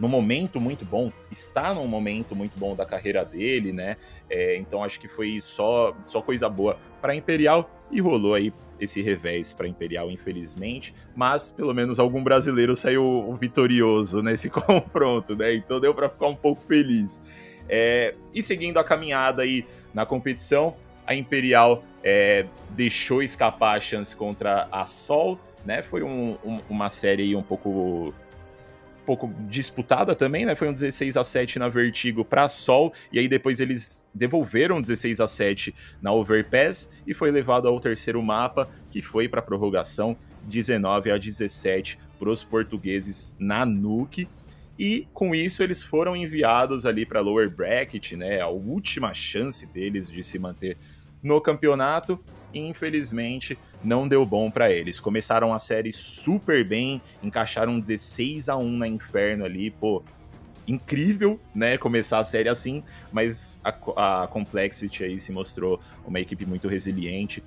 [0.01, 3.99] num momento muito bom, está num momento muito bom da carreira dele, né?
[4.31, 9.03] É, então acho que foi só, só coisa boa para Imperial e rolou aí esse
[9.03, 15.55] revés para Imperial, infelizmente, mas pelo menos algum brasileiro saiu vitorioso nesse confronto, né?
[15.55, 17.21] Então deu para ficar um pouco feliz.
[17.69, 20.75] É, e seguindo a caminhada aí na competição,
[21.07, 25.83] a Imperial é, deixou escapar a chance contra a Sol, né?
[25.83, 28.15] Foi um, um, uma série um pouco
[29.17, 30.55] pouco disputada também, né?
[30.55, 35.19] Foi um 16 a 7 na Vertigo para Sol, e aí depois eles devolveram 16
[35.19, 41.11] a 7 na Overpass e foi levado ao terceiro mapa, que foi para prorrogação 19
[41.11, 44.29] a 17 para os portugueses na Nuke.
[44.79, 50.09] e com isso eles foram enviados ali para lower bracket, né, a última chance deles
[50.09, 50.79] de se manter
[51.21, 52.19] no campeonato.
[52.53, 54.99] Infelizmente, não deu bom para eles.
[54.99, 60.03] Começaram a série super bem, encaixaram 16 a 1 na Inferno ali, pô,
[60.67, 62.83] incrível, né, começar a série assim,
[63.13, 67.43] mas a, a Complexity aí se mostrou uma equipe muito resiliente,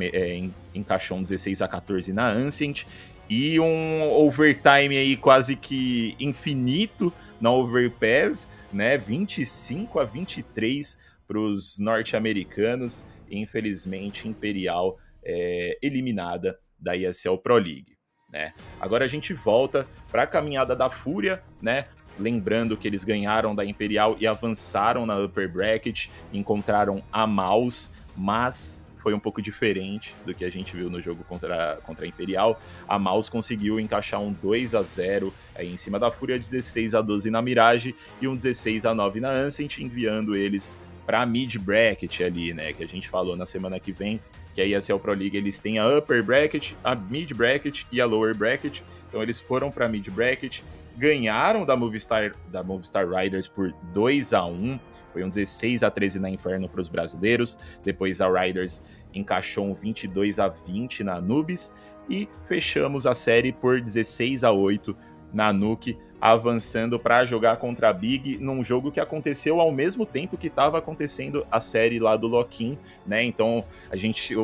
[0.00, 2.84] é, encaixou um 16 a 14 na Ancient
[3.30, 11.78] e um overtime aí quase que infinito na Overpass, né, 25 a 23 para os
[11.78, 17.96] norte-americanos, infelizmente Imperial é, eliminada da ESL Pro League.
[18.32, 18.52] Né?
[18.80, 21.86] Agora a gente volta para a caminhada da Fúria, né?
[22.18, 28.86] Lembrando que eles ganharam da Imperial e avançaram na upper bracket, encontraram a Maus, mas
[29.06, 32.60] foi um pouco diferente do que a gente viu no jogo contra, contra a Imperial.
[32.88, 37.00] A Maus conseguiu encaixar um 2 a 0 aí em cima da Fúria, 16 a
[37.00, 40.72] 12 na Mirage e um 16 a 9 na Ancient, enviando eles
[41.06, 44.20] para mid bracket ali, né, que a gente falou na semana que vem,
[44.54, 48.06] que a ESL Pro League eles têm a upper bracket, a mid bracket e a
[48.06, 48.82] lower bracket.
[49.08, 50.62] Então eles foram para mid bracket,
[50.96, 54.78] ganharam da Movistar, da Movistar Riders por 2 a 1
[55.16, 57.58] foi um 16 a 13 na Inferno para os brasileiros.
[57.82, 58.82] Depois a Riders
[59.14, 61.72] encaixou um 22 a 20 na Nubis
[62.06, 64.94] e fechamos a série por 16 a 8
[65.36, 70.38] na Nuke, avançando para jogar contra a Big num jogo que aconteceu ao mesmo tempo
[70.38, 73.22] que estava acontecendo a série lá do Loquim, né?
[73.22, 74.34] Então a gente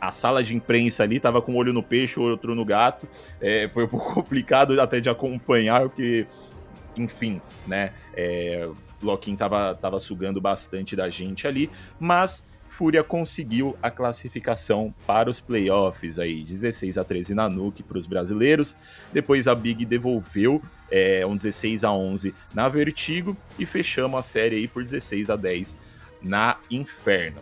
[0.00, 3.08] a sala de imprensa ali tava com um olho no peixe, outro no gato.
[3.40, 6.26] É, foi um pouco complicado até de acompanhar, porque,
[6.94, 7.94] enfim, né?
[8.12, 8.68] É,
[9.38, 16.16] tava, tava sugando bastante da gente ali, mas Fúria conseguiu a classificação para os playoffs
[16.16, 18.78] aí, 16 a 13 na Nuke para os brasileiros.
[19.12, 24.54] Depois a Big devolveu é, um 16 a 11 na Vertigo e fechamos a série
[24.54, 25.76] aí por 16 a 10
[26.22, 27.40] na Inferno.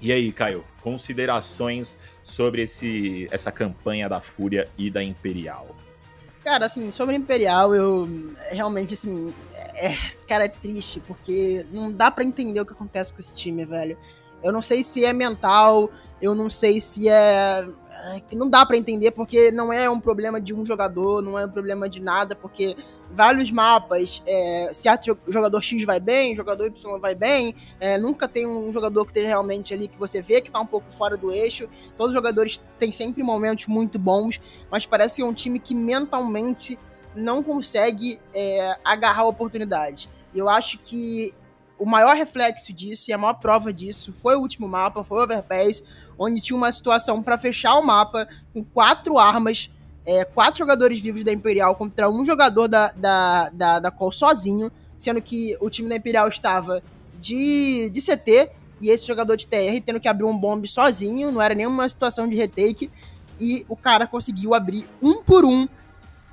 [0.00, 5.76] E aí, Caio, considerações sobre esse, essa campanha da Fúria e da Imperial?
[6.42, 8.08] Cara, assim, sobre Imperial, eu
[8.50, 9.34] realmente, assim,
[9.74, 9.94] é,
[10.26, 13.98] cara, é triste, porque não dá para entender o que acontece com esse time, velho.
[14.42, 17.66] Eu não sei se é mental, eu não sei se é.
[18.04, 21.46] é não dá para entender, porque não é um problema de um jogador, não é
[21.46, 22.76] um problema de nada, porque
[23.10, 28.46] vários mapas, é, certo jogador X vai bem, jogador Y vai bem, é, nunca tem
[28.46, 31.30] um jogador que esteja realmente ali que você vê que tá um pouco fora do
[31.30, 31.68] eixo.
[31.96, 35.74] Todos os jogadores têm sempre momentos muito bons, mas parece que é um time que
[35.74, 36.78] mentalmente
[37.14, 40.10] não consegue é, agarrar a oportunidade.
[40.34, 41.32] Eu acho que
[41.78, 45.22] o maior reflexo disso e a maior prova disso foi o último mapa, foi o
[45.24, 45.82] Overpass,
[46.18, 49.70] onde tinha uma situação para fechar o mapa com quatro armas
[50.06, 54.70] é, quatro jogadores vivos da Imperial contra um jogador da, da, da, da Call sozinho,
[54.96, 56.80] sendo que o time da Imperial estava
[57.18, 61.42] de, de CT e esse jogador de TR tendo que abrir um bombe sozinho, não
[61.42, 62.90] era nenhuma situação de retake,
[63.40, 65.66] e o cara conseguiu abrir um por um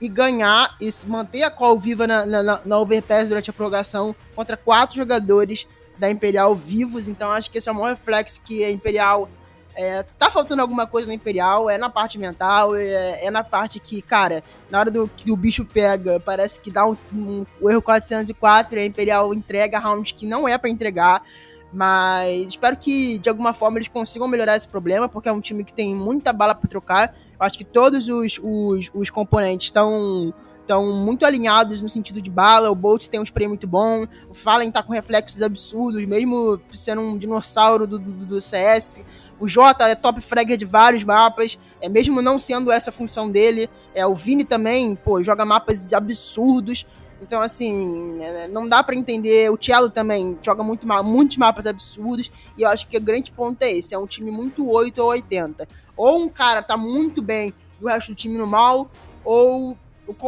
[0.01, 4.57] e ganhar e manter a call viva na, na, na overpass durante a prorrogação contra
[4.57, 7.07] quatro jogadores da Imperial vivos.
[7.07, 9.29] Então acho que esse é o maior reflexo que a Imperial
[9.75, 13.79] é, tá faltando alguma coisa na Imperial, é na parte mental, é, é, na parte
[13.79, 17.69] que, cara, na hora do que o bicho pega, parece que dá um, um, um
[17.69, 21.23] erro 404 e a Imperial entrega rounds que não é para entregar.
[21.71, 25.63] Mas espero que de alguma forma eles consigam melhorar esse problema, porque é um time
[25.63, 27.15] que tem muita bala para trocar.
[27.39, 32.71] Acho que todos os, os, os componentes estão estão muito alinhados no sentido de bala.
[32.71, 34.05] O Bolt tem um spray muito bom.
[34.29, 39.01] O Fallen tá com reflexos absurdos, mesmo sendo um dinossauro do, do, do CS.
[39.39, 43.29] O Jota é top fragger de vários mapas, é mesmo não sendo essa a função
[43.29, 43.69] dele.
[43.93, 46.85] É o Vini também, pô, joga mapas absurdos.
[47.23, 49.49] Então, assim, é, não dá para entender.
[49.49, 52.29] O Cello também joga muito, muitos mapas absurdos.
[52.57, 55.09] E eu acho que o grande ponto é esse: é um time muito 8 ou
[55.09, 55.67] 80.
[55.95, 58.91] Ou um cara tá muito bem e o resto do time no mal,
[59.23, 59.77] ou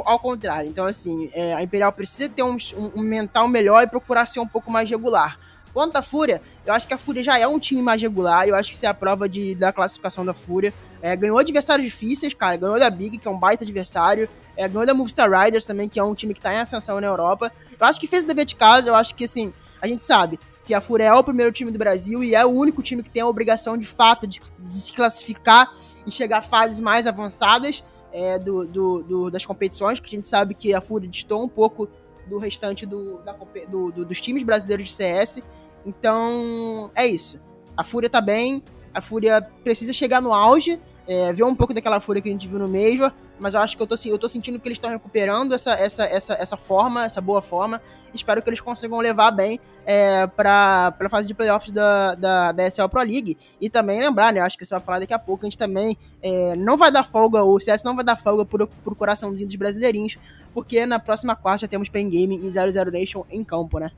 [0.05, 0.69] ao contrário.
[0.69, 2.57] Então, assim, é, a Imperial precisa ter um,
[2.95, 5.37] um, mental melhor e procurar ser um pouco mais regular.
[5.75, 8.55] Quanto à Fúria, eu acho que a Fúria já é um time mais regular, eu
[8.55, 10.73] acho que isso é a prova de, da classificação da Fúria.
[11.01, 14.85] É, ganhou adversários difíceis, cara, ganhou da Big, que é um baita adversário, é, ganhou
[14.85, 17.51] da Movistar Riders também, que é um time que tá em ascensão na Europa.
[17.77, 20.39] Eu acho que fez o dever de casa, eu acho que, assim, a gente sabe
[20.63, 23.09] que a Fúria é o primeiro time do Brasil e é o único time que
[23.09, 25.75] tem a obrigação, de fato, de, de se classificar
[26.07, 27.83] e chegar a fases mais avançadas
[28.13, 31.49] é, do, do, do, das competições, que a gente sabe que a Fúria distou um
[31.49, 31.89] pouco
[32.27, 33.33] do restante do, da,
[33.69, 35.43] do, dos times brasileiros de CS.
[35.85, 37.39] Então, é isso.
[37.77, 41.99] A Fúria tá bem, a Fúria precisa chegar no auge, é, ver um pouco daquela
[41.99, 44.29] Fúria que a gente viu no Major, mas eu acho que eu tô, eu tô
[44.29, 47.81] sentindo que eles estão recuperando essa, essa, essa, essa forma, essa boa forma.
[48.13, 52.71] Espero que eles consigam levar bem é, para a fase de playoffs da, da, da
[52.71, 53.37] SL Pro League.
[53.59, 54.39] E também lembrar, né?
[54.39, 57.03] Acho que você vai falar daqui a pouco, a gente também é, não vai dar
[57.03, 60.17] folga, o CS não vai dar folga pro, pro coraçãozinho dos brasileirinhos,
[60.53, 63.91] porque na próxima quarta já temos Pen Game e 00 Nation em campo, né?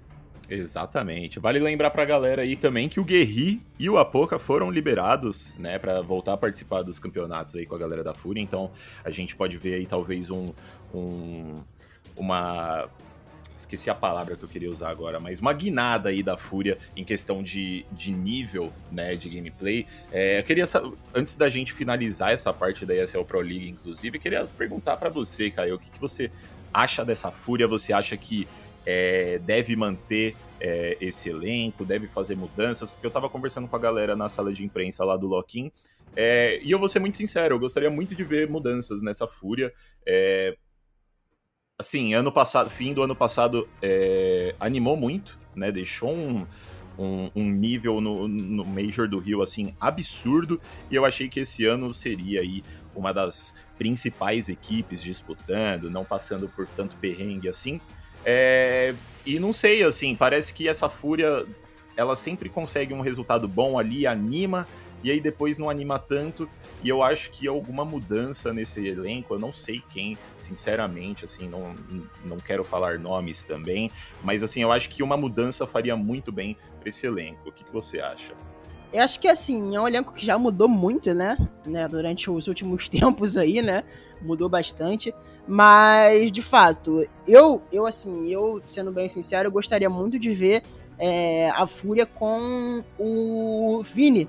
[0.49, 1.39] Exatamente.
[1.39, 5.77] Vale lembrar pra galera aí também que o Guerri e o Apoca foram liberados, né,
[5.77, 8.41] para voltar a participar dos campeonatos aí com a galera da Fúria.
[8.41, 8.71] Então,
[9.03, 10.53] a gente pode ver aí talvez um,
[10.93, 11.61] um
[12.15, 12.89] uma
[13.55, 17.03] esqueci a palavra que eu queria usar agora, mas uma guinada aí da Fúria em
[17.03, 19.87] questão de, de nível, né, de gameplay.
[20.11, 20.65] É, eu queria,
[21.13, 25.09] antes da gente finalizar essa parte da ESL Pro League, inclusive, eu queria perguntar para
[25.09, 26.31] você, Caio, o que, que você
[26.71, 27.67] acha dessa Fúria?
[27.67, 28.47] Você acha que
[28.89, 33.79] é, deve manter é, esse elenco, deve fazer mudanças, porque eu estava conversando com a
[33.79, 35.69] galera na sala de imprensa lá do Loquim,
[36.15, 39.73] é, e eu vou ser muito sincero, eu gostaria muito de ver mudanças nessa fúria.
[40.05, 40.55] É,
[41.77, 45.69] assim, ano passado, fim do ano passado, é, animou muito, né?
[45.69, 46.47] Deixou um,
[46.97, 50.59] um, um, nível no, no Major do Rio, assim, absurdo.
[50.89, 52.63] E eu achei que esse ano seria aí
[52.95, 57.79] uma das principais equipes disputando, não passando por tanto perrengue assim.
[58.25, 58.93] É,
[59.25, 61.45] e não sei, assim, parece que essa Fúria
[61.95, 64.67] ela sempre consegue um resultado bom ali, anima,
[65.03, 66.49] e aí depois não anima tanto.
[66.83, 71.75] E eu acho que alguma mudança nesse elenco, eu não sei quem, sinceramente, assim, não,
[72.23, 73.91] não quero falar nomes também,
[74.23, 77.49] mas assim, eu acho que uma mudança faria muito bem para esse elenco.
[77.49, 78.33] O que, que você acha?
[78.93, 81.37] Eu acho que assim, é um elenco que já mudou muito, né?
[81.65, 81.87] né?
[81.87, 83.83] Durante os últimos tempos aí, né?
[84.21, 85.13] Mudou bastante.
[85.47, 90.63] Mas, de fato, eu, eu assim, eu, sendo bem sincero, eu gostaria muito de ver
[90.99, 94.27] é, a Fúria com o Vini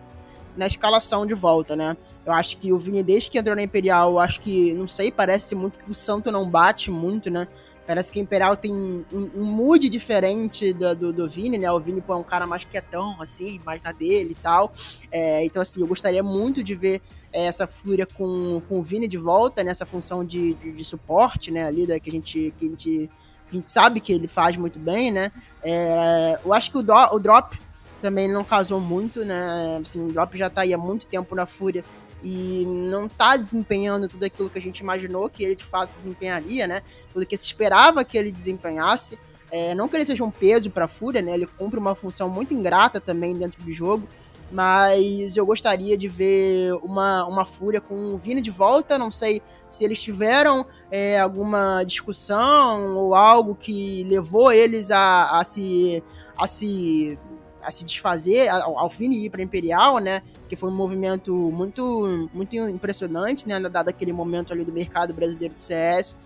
[0.57, 1.96] na escalação de volta, né?
[2.24, 5.11] Eu acho que o Vini, desde que entrou na Imperial, eu acho que, não sei,
[5.11, 7.48] parece muito que o Santo não bate muito, né?
[7.87, 9.04] Parece que a Imperial tem um,
[9.35, 11.72] um mood diferente do, do, do, Vini, né?
[11.72, 14.72] O Vini pô, é um cara mais quietão, assim, mais na dele e tal.
[15.11, 17.00] É, então, assim, eu gostaria muito de ver
[17.33, 21.67] essa fúria com, com o Vini de volta nessa função de, de, de suporte, né,
[21.67, 23.11] ali, né, que a gente, que a gente,
[23.51, 25.31] a gente sabe que ele faz muito bem, né,
[25.62, 27.59] é, eu acho que o, do, o Drop
[28.01, 31.47] também não casou muito, né, assim, o Drop já tá aí há muito tempo na
[31.47, 31.85] fúria
[32.23, 36.67] e não tá desempenhando tudo aquilo que a gente imaginou que ele de fato desempenharia,
[36.67, 39.19] né, tudo que se esperava que ele desempenhasse,
[39.51, 41.33] é, não que ele seja um peso para a Fúria, né?
[41.33, 44.07] Ele cumpre uma função muito ingrata também dentro do jogo
[44.50, 48.98] mas eu gostaria de ver uma, uma Fúria com o Vini de volta.
[48.98, 55.44] Não sei se eles tiveram é, alguma discussão ou algo que levou eles a, a
[55.44, 56.02] se
[56.37, 57.18] a se
[57.61, 60.22] a se desfazer, ao, ao Vini ir para Imperial, né?
[60.48, 63.61] Que foi um movimento muito muito impressionante, né?
[63.61, 66.16] Dado aquele momento ali do mercado brasileiro de CS.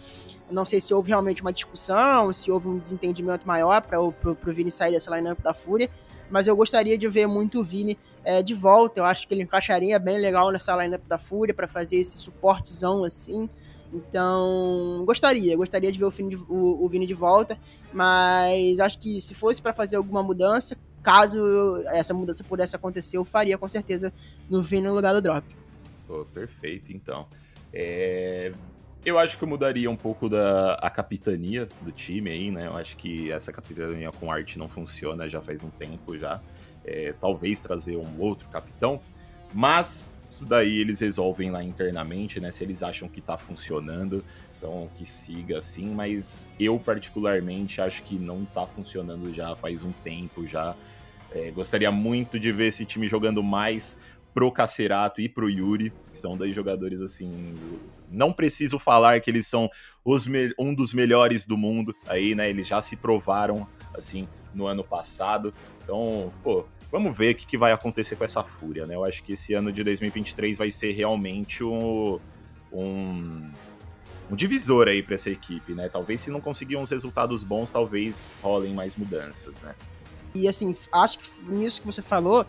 [0.49, 4.15] Não sei se houve realmente uma discussão, se houve um desentendimento maior para o
[4.47, 5.91] Vini sair dessa lineup da Fúria
[6.33, 8.99] mas eu gostaria de ver muito o Vini é, de volta.
[8.99, 13.05] Eu acho que ele encaixaria bem legal nessa lineup da Fúria para fazer esse suportezão
[13.05, 13.51] assim.
[13.93, 17.59] Então, gostaria, gostaria de ver o Vini de, o, o Vini de volta,
[17.93, 21.39] mas acho que se fosse para fazer alguma mudança, caso
[21.89, 24.11] essa mudança pudesse acontecer, eu faria com certeza
[24.49, 25.45] no Vini no lugar do Drop.
[26.09, 27.27] Pô, perfeito, então.
[27.71, 28.55] É,
[29.05, 32.67] eu acho que eu mudaria um pouco da a capitania do time aí, né?
[32.67, 36.41] Eu acho que essa capitania com arte não funciona já faz um tempo já.
[36.85, 39.01] É, talvez trazer um outro capitão,
[39.53, 42.51] mas isso daí eles resolvem lá internamente, né?
[42.51, 44.25] Se eles acham que tá funcionando,
[44.57, 49.93] então que siga assim, mas eu particularmente acho que não tá funcionando já faz um
[49.93, 50.75] tempo já.
[51.31, 54.01] É, gostaria muito de ver esse time jogando mais
[54.35, 57.55] pro Cacerato e pro Yuri, que são dois jogadores assim.
[58.13, 59.71] Não preciso falar que eles são
[60.05, 60.27] os
[60.59, 62.49] um dos melhores do mundo aí, né?
[62.49, 65.53] Eles já se provaram assim no ano passado.
[65.83, 68.95] Então, pô, vamos ver o que, que vai acontecer com essa fúria, né?
[68.95, 72.21] Eu acho que esse ano de 2023 vai ser realmente um,
[72.73, 73.51] um,
[74.31, 75.89] um divisor aí para essa equipe, né?
[75.89, 79.75] Talvez se não conseguir uns resultados bons, talvez rolem mais mudanças, né?
[80.35, 82.47] E assim, acho que nisso que você falou,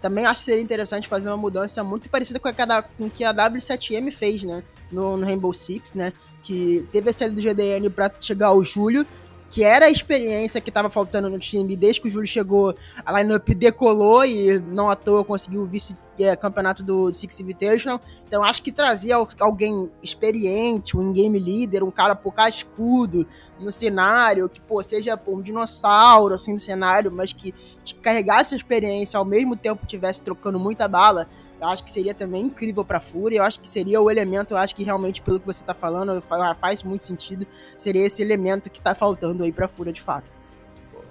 [0.00, 3.34] também acho que seria interessante fazer uma mudança muito parecida com, a, com que a
[3.34, 4.62] W7M fez, né?
[4.90, 6.12] No, no Rainbow Six, né?
[6.42, 9.06] Que teve a série do GDN para chegar ao Júlio,
[9.50, 11.76] que era a experiência que estava faltando no time.
[11.76, 12.74] Desde que o Júlio chegou,
[13.04, 16.36] a lineup decolou e não à toa conseguiu o vice, é,
[16.82, 18.00] do, do Six Invitational.
[18.26, 23.26] Então acho que trazer alguém experiente, um game leader, um cara pô, escudo
[23.58, 27.54] no cenário, que pô, seja pô, um dinossauro assim no cenário, mas que
[28.02, 31.28] carregasse a experiência ao mesmo tempo estivesse trocando muita bala.
[31.60, 33.38] Eu acho que seria também incrível pra Fúria.
[33.38, 36.22] Eu acho que seria o elemento, eu acho que realmente, pelo que você tá falando,
[36.60, 37.46] faz muito sentido.
[37.76, 40.32] Seria esse elemento que tá faltando aí pra Fúria de fato.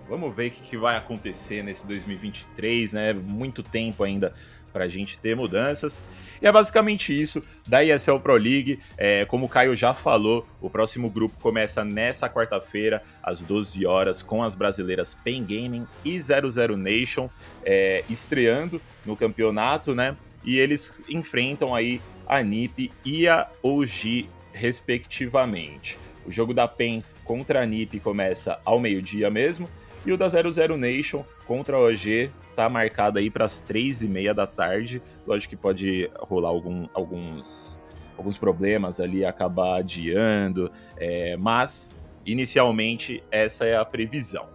[0.07, 3.13] Vamos ver o que vai acontecer nesse 2023, né?
[3.13, 4.33] Muito tempo ainda
[4.71, 6.03] para a gente ter mudanças.
[6.41, 8.79] E é basicamente isso da ESL Pro League.
[8.95, 14.21] É, como o Caio já falou, o próximo grupo começa nessa quarta-feira, às 12 horas,
[14.21, 17.29] com as brasileiras Pen Gaming e 00 Nation
[17.65, 20.15] é, estreando no campeonato, né?
[20.47, 25.99] E eles enfrentam aí a NiP e a OG, respectivamente.
[26.25, 29.69] O jogo da PEN contra a NiP começa ao meio-dia mesmo.
[30.05, 34.07] E o da 00 Nation contra a OG tá marcado aí para as três e
[34.07, 35.01] meia da tarde.
[35.27, 37.81] Lógico que pode rolar algum, alguns,
[38.17, 41.91] alguns problemas ali, acabar adiando, é, mas
[42.25, 44.47] inicialmente essa é a previsão.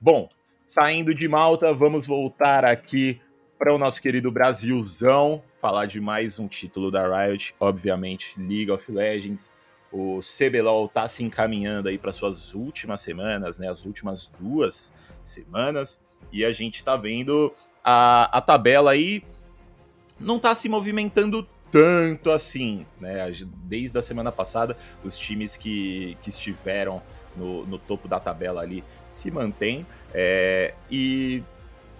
[0.00, 0.28] Bom,
[0.62, 3.20] saindo de Malta, vamos voltar aqui
[3.60, 8.90] para o nosso querido Brasilzão, falar de mais um título da Riot, obviamente League of
[8.90, 9.52] Legends.
[9.92, 13.68] O CBLOL está se encaminhando aí para suas últimas semanas, né?
[13.68, 16.02] As últimas duas semanas.
[16.32, 17.52] E a gente está vendo
[17.84, 19.22] a, a tabela aí
[20.18, 23.30] não está se movimentando tanto assim, né?
[23.64, 27.02] Desde a semana passada, os times que, que estiveram
[27.36, 29.86] no, no topo da tabela ali se mantêm.
[30.14, 31.42] É, e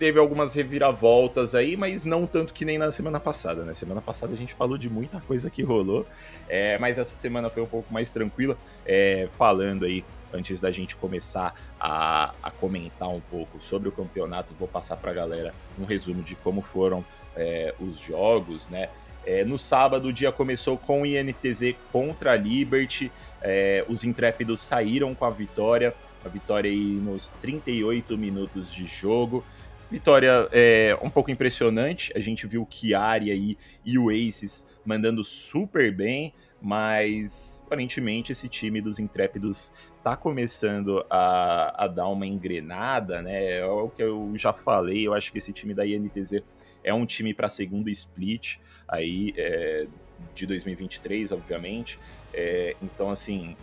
[0.00, 3.74] teve algumas reviravoltas aí, mas não tanto que nem na semana passada, né?
[3.74, 6.06] Semana passada a gente falou de muita coisa que rolou,
[6.48, 10.96] é, mas essa semana foi um pouco mais tranquila, é, falando aí antes da gente
[10.96, 15.84] começar a, a, comentar um pouco sobre o campeonato, vou passar para a galera um
[15.84, 17.04] resumo de como foram
[17.36, 18.88] é, os jogos, né?
[19.26, 24.60] É, no sábado o dia começou com o INTZ contra a Liberty, é, os intrépidos
[24.60, 25.94] saíram com a vitória,
[26.24, 29.44] a vitória aí nos 38 minutos de jogo.
[29.90, 32.12] Vitória é, um pouco impressionante.
[32.14, 36.32] A gente viu Chiari aí e o Aces mandando super bem,
[36.62, 43.58] mas aparentemente esse time dos Intrépidos tá começando a, a dar uma engrenada, né?
[43.58, 45.08] É o que eu já falei.
[45.08, 46.42] Eu acho que esse time da INTZ
[46.84, 49.88] é um time para segunda split aí é,
[50.34, 51.98] de 2023, obviamente.
[52.32, 53.56] É, então, assim,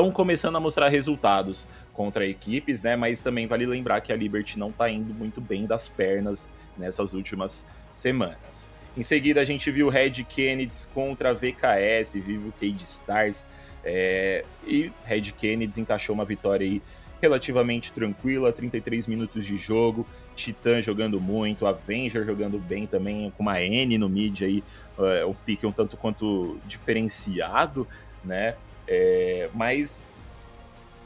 [0.00, 2.96] estão começando a mostrar resultados contra equipes, né?
[2.96, 7.12] Mas também vale lembrar que a Liberty não está indo muito bem das pernas nessas
[7.12, 8.70] últimas semanas.
[8.96, 13.46] Em seguida, a gente viu Red Kennedy contra VKS, Vivo Cade Stars,
[13.84, 16.80] é, e Red Kennedy encaixou uma vitória aí
[17.20, 23.60] relativamente tranquila, 33 minutos de jogo, Titã jogando muito, Avenger jogando bem também, com uma
[23.60, 24.64] N no mid aí,
[24.98, 27.86] é, um pique um tanto quanto diferenciado,
[28.24, 28.54] né?
[28.92, 30.02] É, mas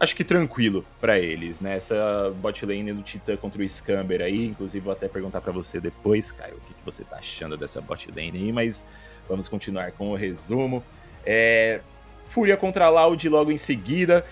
[0.01, 1.76] acho que tranquilo para eles, né?
[1.76, 5.78] Essa bot lane do Titã contra o Scamber aí, inclusive vou até perguntar para você
[5.78, 8.87] depois, Caio, o que, que, você tá achando dessa bot lane aí, mas
[9.28, 10.82] vamos continuar com o resumo.
[11.26, 11.80] É,
[12.26, 14.24] Fúria contra Loud logo em seguida.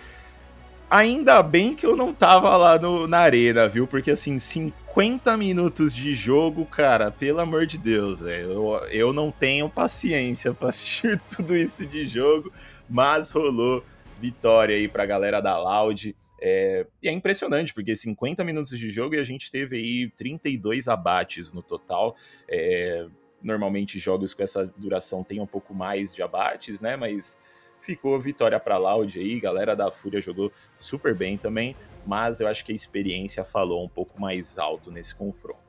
[0.88, 3.86] Ainda bem que eu não tava lá no, na arena, viu?
[3.86, 9.68] Porque assim, 50 minutos de jogo, cara, pelo amor de Deus, eu, eu não tenho
[9.68, 12.50] paciência para assistir tudo isso de jogo
[12.92, 13.82] mas rolou
[14.20, 16.14] vitória aí para a galera da Loud.
[16.38, 20.88] É, e é impressionante, porque 50 minutos de jogo e a gente teve aí 32
[20.88, 22.14] abates no total.
[22.46, 23.06] É,
[23.42, 26.94] normalmente jogos com essa duração tem um pouco mais de abates, né?
[26.94, 27.40] Mas
[27.80, 31.74] ficou vitória para Loud aí, galera da Fúria jogou super bem também,
[32.06, 35.60] mas eu acho que a experiência falou um pouco mais alto nesse confronto.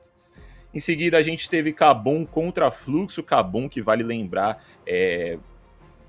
[0.72, 5.38] Em seguida a gente teve Cabum contra Fluxo, Cabum que vale lembrar é,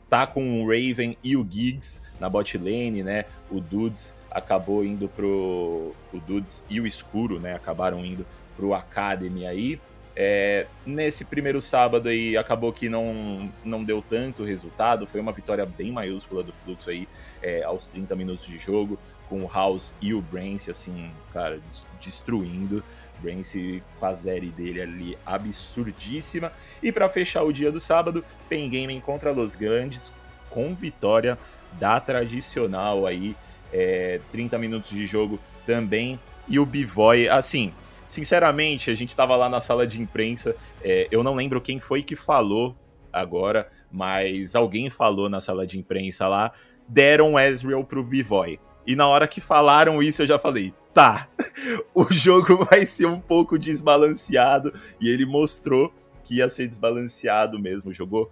[0.09, 3.25] tá com o Raven e o Giggs na bot lane, né?
[3.49, 5.93] O Dudes acabou indo pro.
[6.13, 7.53] O Dudes e o Escuro, né?
[7.53, 8.25] Acabaram indo
[8.55, 9.79] pro Academy aí.
[10.17, 15.65] É, nesse primeiro sábado aí acabou que não, não deu tanto resultado, foi uma vitória
[15.65, 17.05] bem maiúscula do Fluxo aí
[17.43, 18.97] é, aos 30 minutos de jogo,
[19.27, 21.59] com o House e o Brance, assim, cara,
[21.99, 22.83] destruindo.
[23.19, 26.51] Brance com a série dele ali absurdíssima.
[26.81, 30.13] E para fechar o dia do sábado, Pen Gaming contra Los Grandes,
[30.49, 31.37] com vitória
[31.79, 33.35] da tradicional aí,
[33.73, 36.19] é, 30 minutos de jogo também.
[36.47, 37.73] E o Bivoy, assim,
[38.07, 42.03] sinceramente, a gente estava lá na sala de imprensa, é, eu não lembro quem foi
[42.03, 42.75] que falou
[43.11, 46.51] agora, mas alguém falou na sala de imprensa lá,
[46.87, 48.59] deram Ezreal pro Bivoy.
[48.85, 51.27] E na hora que falaram isso, eu já falei, tá,
[51.93, 55.93] o jogo vai ser um pouco desbalanceado e ele mostrou
[56.23, 57.93] que ia ser desbalanceado mesmo.
[57.93, 58.31] Jogou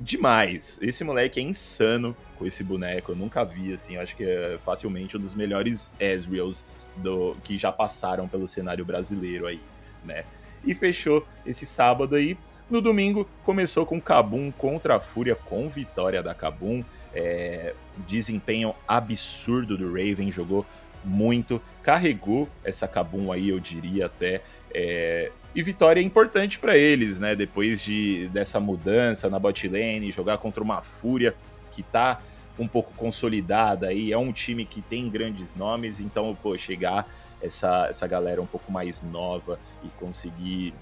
[0.00, 0.78] demais.
[0.82, 3.12] Esse moleque é insano com esse boneco.
[3.12, 3.96] Eu nunca vi, assim.
[3.96, 6.64] Acho que é facilmente um dos melhores Ezreals
[6.96, 9.60] do, que já passaram pelo cenário brasileiro aí,
[10.04, 10.24] né?
[10.64, 12.38] E fechou esse sábado aí.
[12.70, 16.82] No domingo, começou com Kabum contra a Fúria, com vitória da Kabum.
[17.14, 17.74] É,
[18.06, 20.64] desempenho absurdo do Raven, jogou
[21.04, 24.42] muito, carregou essa Kabum aí, eu diria até.
[24.72, 27.34] É, e vitória importante para eles, né?
[27.36, 31.34] Depois de, dessa mudança na bot lane, jogar contra uma Fúria
[31.70, 32.20] que tá
[32.58, 37.06] um pouco consolidada aí, é um time que tem grandes nomes, então, pô, chegar
[37.42, 40.72] essa, essa galera um pouco mais nova e conseguir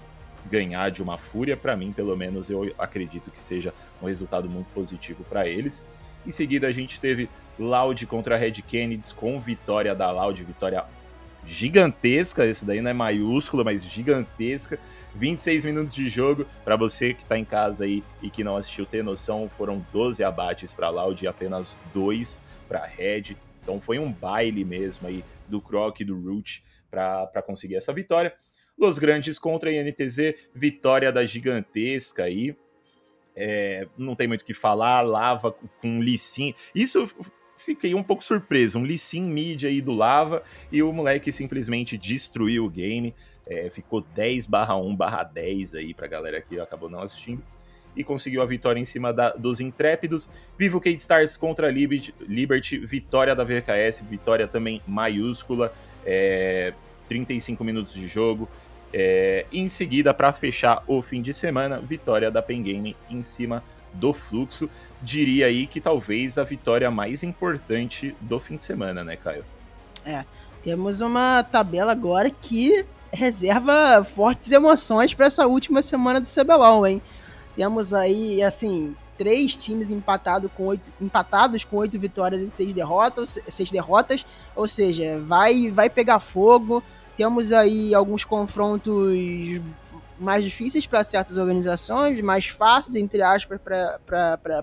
[0.49, 4.67] ganhar de uma Fúria, para mim, pelo menos, eu acredito que seja um resultado muito
[4.73, 5.85] positivo para eles.
[6.25, 10.85] Em seguida, a gente teve Loud contra Red Kennedy com vitória da Loud, vitória
[11.45, 14.79] gigantesca, isso daí não é maiúscula, mas gigantesca.
[15.15, 18.85] 26 minutos de jogo, para você que está em casa aí e que não assistiu
[18.85, 23.37] ter noção, foram 12 abates para Loud e apenas 2 para Red.
[23.61, 28.33] Então foi um baile mesmo aí do Croc e do Root para conseguir essa vitória.
[28.77, 32.55] Los Grandes contra a INTZ, vitória da gigantesca aí.
[33.35, 35.51] É, não tem muito o que falar, Lava
[35.81, 36.53] com Lissin.
[36.73, 37.07] Isso
[37.57, 38.79] fiquei um pouco surpreso.
[38.79, 43.15] Um Lissin mid aí do Lava e o moleque simplesmente destruiu o game.
[43.45, 47.43] É, ficou 10 barra 1 barra 10 aí pra galera que acabou não assistindo.
[47.95, 50.29] E conseguiu a vitória em cima da, dos Intrépidos.
[50.57, 55.71] Vivo Kate Stars contra Liberty, Liberty, vitória da VKS, vitória também maiúscula.
[56.05, 56.73] É,
[57.07, 58.49] 35 minutos de jogo.
[58.91, 63.63] É, em seguida, para fechar o fim de semana, vitória da Pen Game em cima
[63.93, 64.69] do fluxo.
[65.01, 69.45] Diria aí que talvez a vitória mais importante do fim de semana, né, Caio?
[70.05, 70.25] É,
[70.63, 77.01] temos uma tabela agora que reserva fortes emoções para essa última semana do CBLOL, hein?
[77.55, 83.37] Temos aí, assim, três times empatado com oito, empatados com oito vitórias e seis derrotas,
[83.47, 86.83] seis derrotas, ou seja, vai, vai pegar fogo.
[87.15, 89.13] Temos aí alguns confrontos
[90.19, 93.59] mais difíceis para certas organizações, mais fáceis, entre aspas,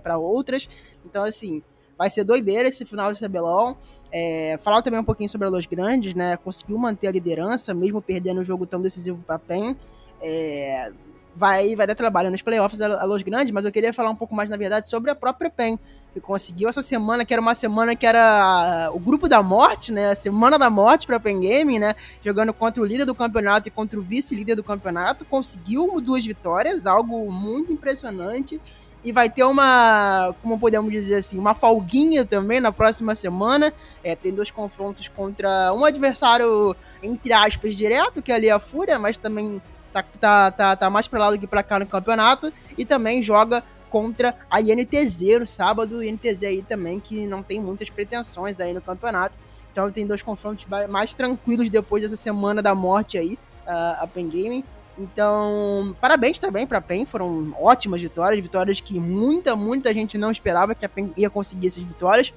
[0.03, 0.69] para outras.
[1.05, 1.63] Então, assim,
[2.01, 3.77] vai ser doideira esse final de CBLOL.
[4.11, 6.35] É, falar também um pouquinho sobre a Los Grandes, né?
[6.39, 9.77] Conseguiu manter a liderança, mesmo perdendo um jogo tão decisivo para a PEN.
[10.23, 10.91] É,
[11.37, 14.17] vai, vai dar trabalho nos playoffs a, a Los Grandes, mas eu queria falar um
[14.17, 15.79] pouco mais, na verdade, sobre a própria PEN
[16.15, 20.13] que conseguiu essa semana, que era uma semana que era o grupo da morte, né?
[20.13, 21.95] A semana da morte para Pen Gaming, né?
[22.25, 26.87] Jogando contra o líder do campeonato e contra o vice-líder do campeonato, conseguiu duas vitórias,
[26.87, 28.59] algo muito impressionante.
[29.03, 33.73] E vai ter uma, como podemos dizer assim, uma folguinha também na próxima semana.
[34.05, 38.99] É, tem dois confrontos contra um adversário, entre aspas, direto, que é ali a Fúria,
[38.99, 42.53] mas também tá, tá, tá, tá mais para lá do que para cá no campeonato.
[42.77, 46.03] E também joga contra a INTZ no sábado.
[46.03, 49.39] INTZ aí também que não tem muitas pretensões aí no campeonato.
[49.73, 54.65] Então tem dois confrontos mais tranquilos depois dessa semana da morte aí, a Pen Gaming.
[54.99, 60.31] Então, parabéns também para a PEN, foram ótimas vitórias, vitórias que muita, muita gente não
[60.31, 62.33] esperava que a PEN ia conseguir essas vitórias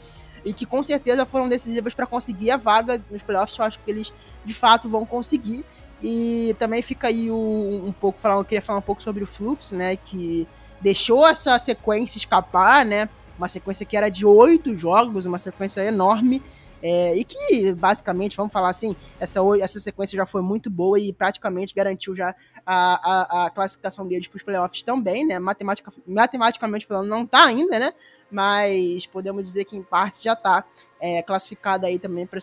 [0.45, 3.58] e que com certeza foram decisivas para conseguir a vaga nos playoffs.
[3.58, 4.14] Eu acho que eles
[4.45, 5.66] de fato vão conseguir.
[6.01, 9.28] E também fica aí um, um pouco, falar, eu queria falar um pouco sobre o
[9.28, 9.95] fluxo, né?
[9.95, 10.47] Que
[10.82, 13.08] deixou essa sequência escapar, né?
[13.38, 16.43] Uma sequência que era de oito jogos, uma sequência enorme.
[16.86, 21.13] É, e que, basicamente, vamos falar assim, essa, essa sequência já foi muito boa e
[21.13, 25.39] praticamente garantiu já a, a, a classificação deles para os playoffs também, né?
[25.39, 27.93] Matematica, matematicamente falando, não tá ainda, né?
[28.29, 30.65] Mas podemos dizer que, em parte, já tá
[30.99, 32.39] é, classificada aí também para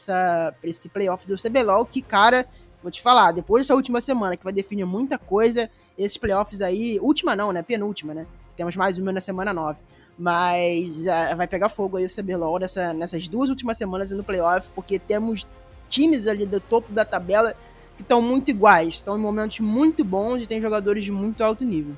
[0.65, 2.49] esse playoff do CBLOL, que, cara,
[2.83, 5.69] vou te falar, depois dessa última semana, que vai definir muita coisa,
[5.99, 7.63] esses playoffs aí, última não, né?
[7.63, 8.27] Penúltima, né?
[8.57, 9.79] Temos mais uma na semana 9.
[10.21, 14.71] Mas uh, vai pegar fogo aí o CBLOL nessa, nessas duas últimas semanas no playoff,
[14.75, 15.47] porque temos
[15.89, 17.57] times ali do topo da tabela
[17.97, 21.65] que estão muito iguais, estão em momentos muito bons e tem jogadores de muito alto
[21.65, 21.97] nível.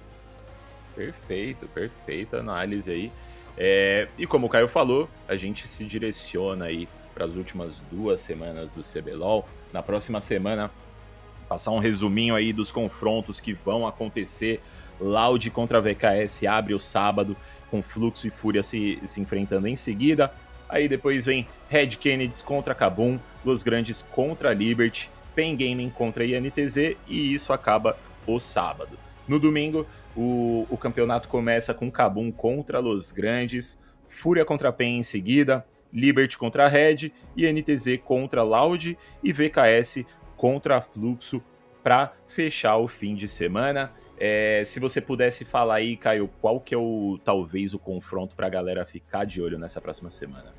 [0.95, 3.13] Perfeito, perfeita análise aí.
[3.59, 8.21] É, e como o Caio falou, a gente se direciona aí para as últimas duas
[8.21, 9.45] semanas do CBLOL.
[9.73, 10.71] Na próxima semana
[11.49, 14.61] passar um resuminho aí dos confrontos que vão acontecer.
[15.01, 17.37] Loud contra VKS abre o sábado,
[17.73, 20.31] com Fluxo e Fúria se, se enfrentando em seguida.
[20.69, 26.97] Aí depois vem Red Kennedys contra Kabum, Los Grandes contra Liberty, Pen Gaming contra INTZ
[27.09, 27.97] e isso acaba
[28.27, 28.99] o sábado.
[29.27, 35.03] No domingo, o, o campeonato começa com Kabum contra Los Grandes, Fúria contra Pen em
[35.03, 40.05] seguida, Liberty contra Red, INTZ contra Loud e VKS
[40.37, 41.43] contra Fluxo
[41.83, 43.93] para fechar o fim de semana.
[44.25, 48.47] É, se você pudesse falar aí, Caio, qual que é o talvez o confronto para
[48.47, 50.55] a galera ficar de olho nessa próxima semana?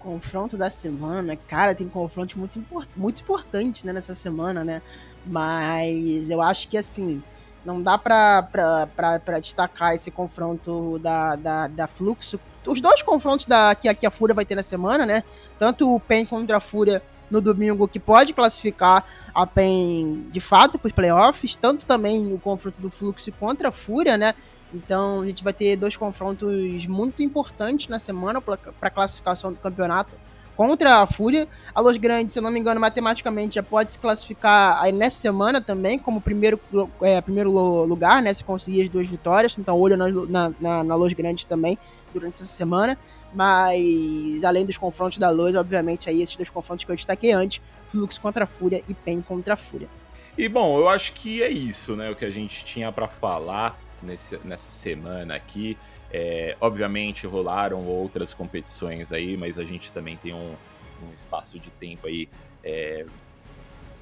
[0.00, 2.60] Confronto da semana, cara, tem confronto muito,
[2.96, 4.82] muito importante né, nessa semana, né?
[5.24, 7.22] Mas eu acho que assim,
[7.64, 12.40] não dá pra, pra, pra, pra destacar esse confronto da, da, da Fluxo.
[12.66, 15.22] Os dois confrontos da, que, que a Fúria vai ter na semana, né?
[15.56, 17.00] Tanto o PEN contra a Fúria
[17.32, 19.04] no domingo, que pode classificar
[19.34, 23.72] a PEN de fato para os playoffs, tanto também o confronto do Fluxo contra a
[23.72, 24.34] Fúria, né?
[24.72, 29.58] Então a gente vai ter dois confrontos muito importantes na semana para a classificação do
[29.58, 30.16] campeonato
[30.56, 31.48] contra a Fúria.
[31.74, 35.18] A Los Grandes, se eu não me engano, matematicamente já pode se classificar aí nessa
[35.18, 36.60] semana também como primeiro,
[37.00, 38.32] é, primeiro lugar, né?
[38.32, 39.56] Se conseguir as duas vitórias.
[39.58, 41.78] Então, olho na, na, na Los Grandes também
[42.12, 42.98] durante essa semana.
[43.34, 47.62] Mas, além dos confrontos da Luz, obviamente, aí esses dois confrontos que eu destaquei antes:
[47.88, 49.88] Fluxo contra a Fúria e PEN contra a Fúria.
[50.36, 52.10] E bom, eu acho que é isso, né?
[52.10, 55.76] O que a gente tinha para falar nesse, nessa semana aqui.
[56.10, 60.54] É, obviamente rolaram outras competições aí, mas a gente também tem um,
[61.02, 62.28] um espaço de tempo aí
[62.62, 63.06] é,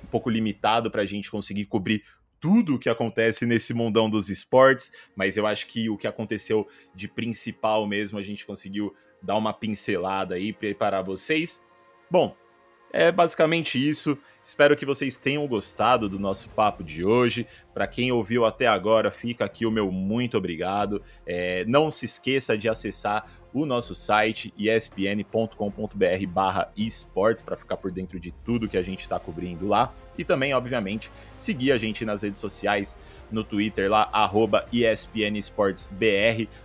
[0.02, 2.02] um pouco limitado para a gente conseguir cobrir
[2.40, 6.66] tudo o que acontece nesse mundão dos esportes, mas eu acho que o que aconteceu
[6.94, 11.62] de principal mesmo a gente conseguiu dar uma pincelada aí, preparar vocês.
[12.10, 12.34] Bom,
[12.92, 14.18] é basicamente isso.
[14.42, 17.46] Espero que vocês tenham gostado do nosso papo de hoje.
[17.72, 21.02] Para quem ouviu até agora, fica aqui o meu muito obrigado.
[21.24, 27.90] É, não se esqueça de acessar o nosso site espn.com.br barra esportes para ficar por
[27.90, 29.92] dentro de tudo que a gente está cobrindo lá.
[30.16, 32.98] E também, obviamente, seguir a gente nas redes sociais,
[33.30, 34.66] no Twitter lá, arroba.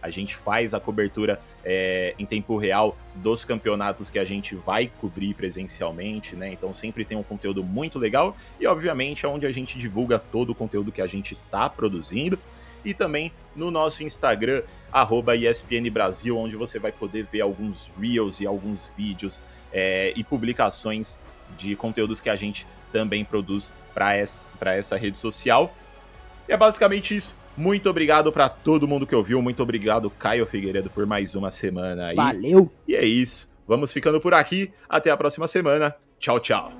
[0.01, 4.91] A gente faz a cobertura é, em tempo real dos campeonatos que a gente vai
[4.99, 6.51] cobrir presencialmente, né?
[6.51, 10.51] Então sempre tem um conteúdo muito legal e, obviamente, é onde a gente divulga todo
[10.51, 12.37] o conteúdo que a gente está produzindo.
[12.85, 14.61] E também no nosso Instagram,
[14.91, 20.23] arroba ESPN Brasil, onde você vai poder ver alguns reels e alguns vídeos é, e
[20.23, 21.17] publicações
[21.57, 25.73] de conteúdos que a gente também produz para essa, essa rede social.
[26.47, 27.35] E é basicamente isso.
[27.57, 29.41] Muito obrigado para todo mundo que ouviu.
[29.41, 32.15] Muito obrigado, Caio Figueiredo, por mais uma semana aí.
[32.15, 32.71] Valeu!
[32.87, 33.53] E é isso.
[33.67, 34.71] Vamos ficando por aqui.
[34.87, 35.95] Até a próxima semana.
[36.19, 36.71] Tchau, tchau.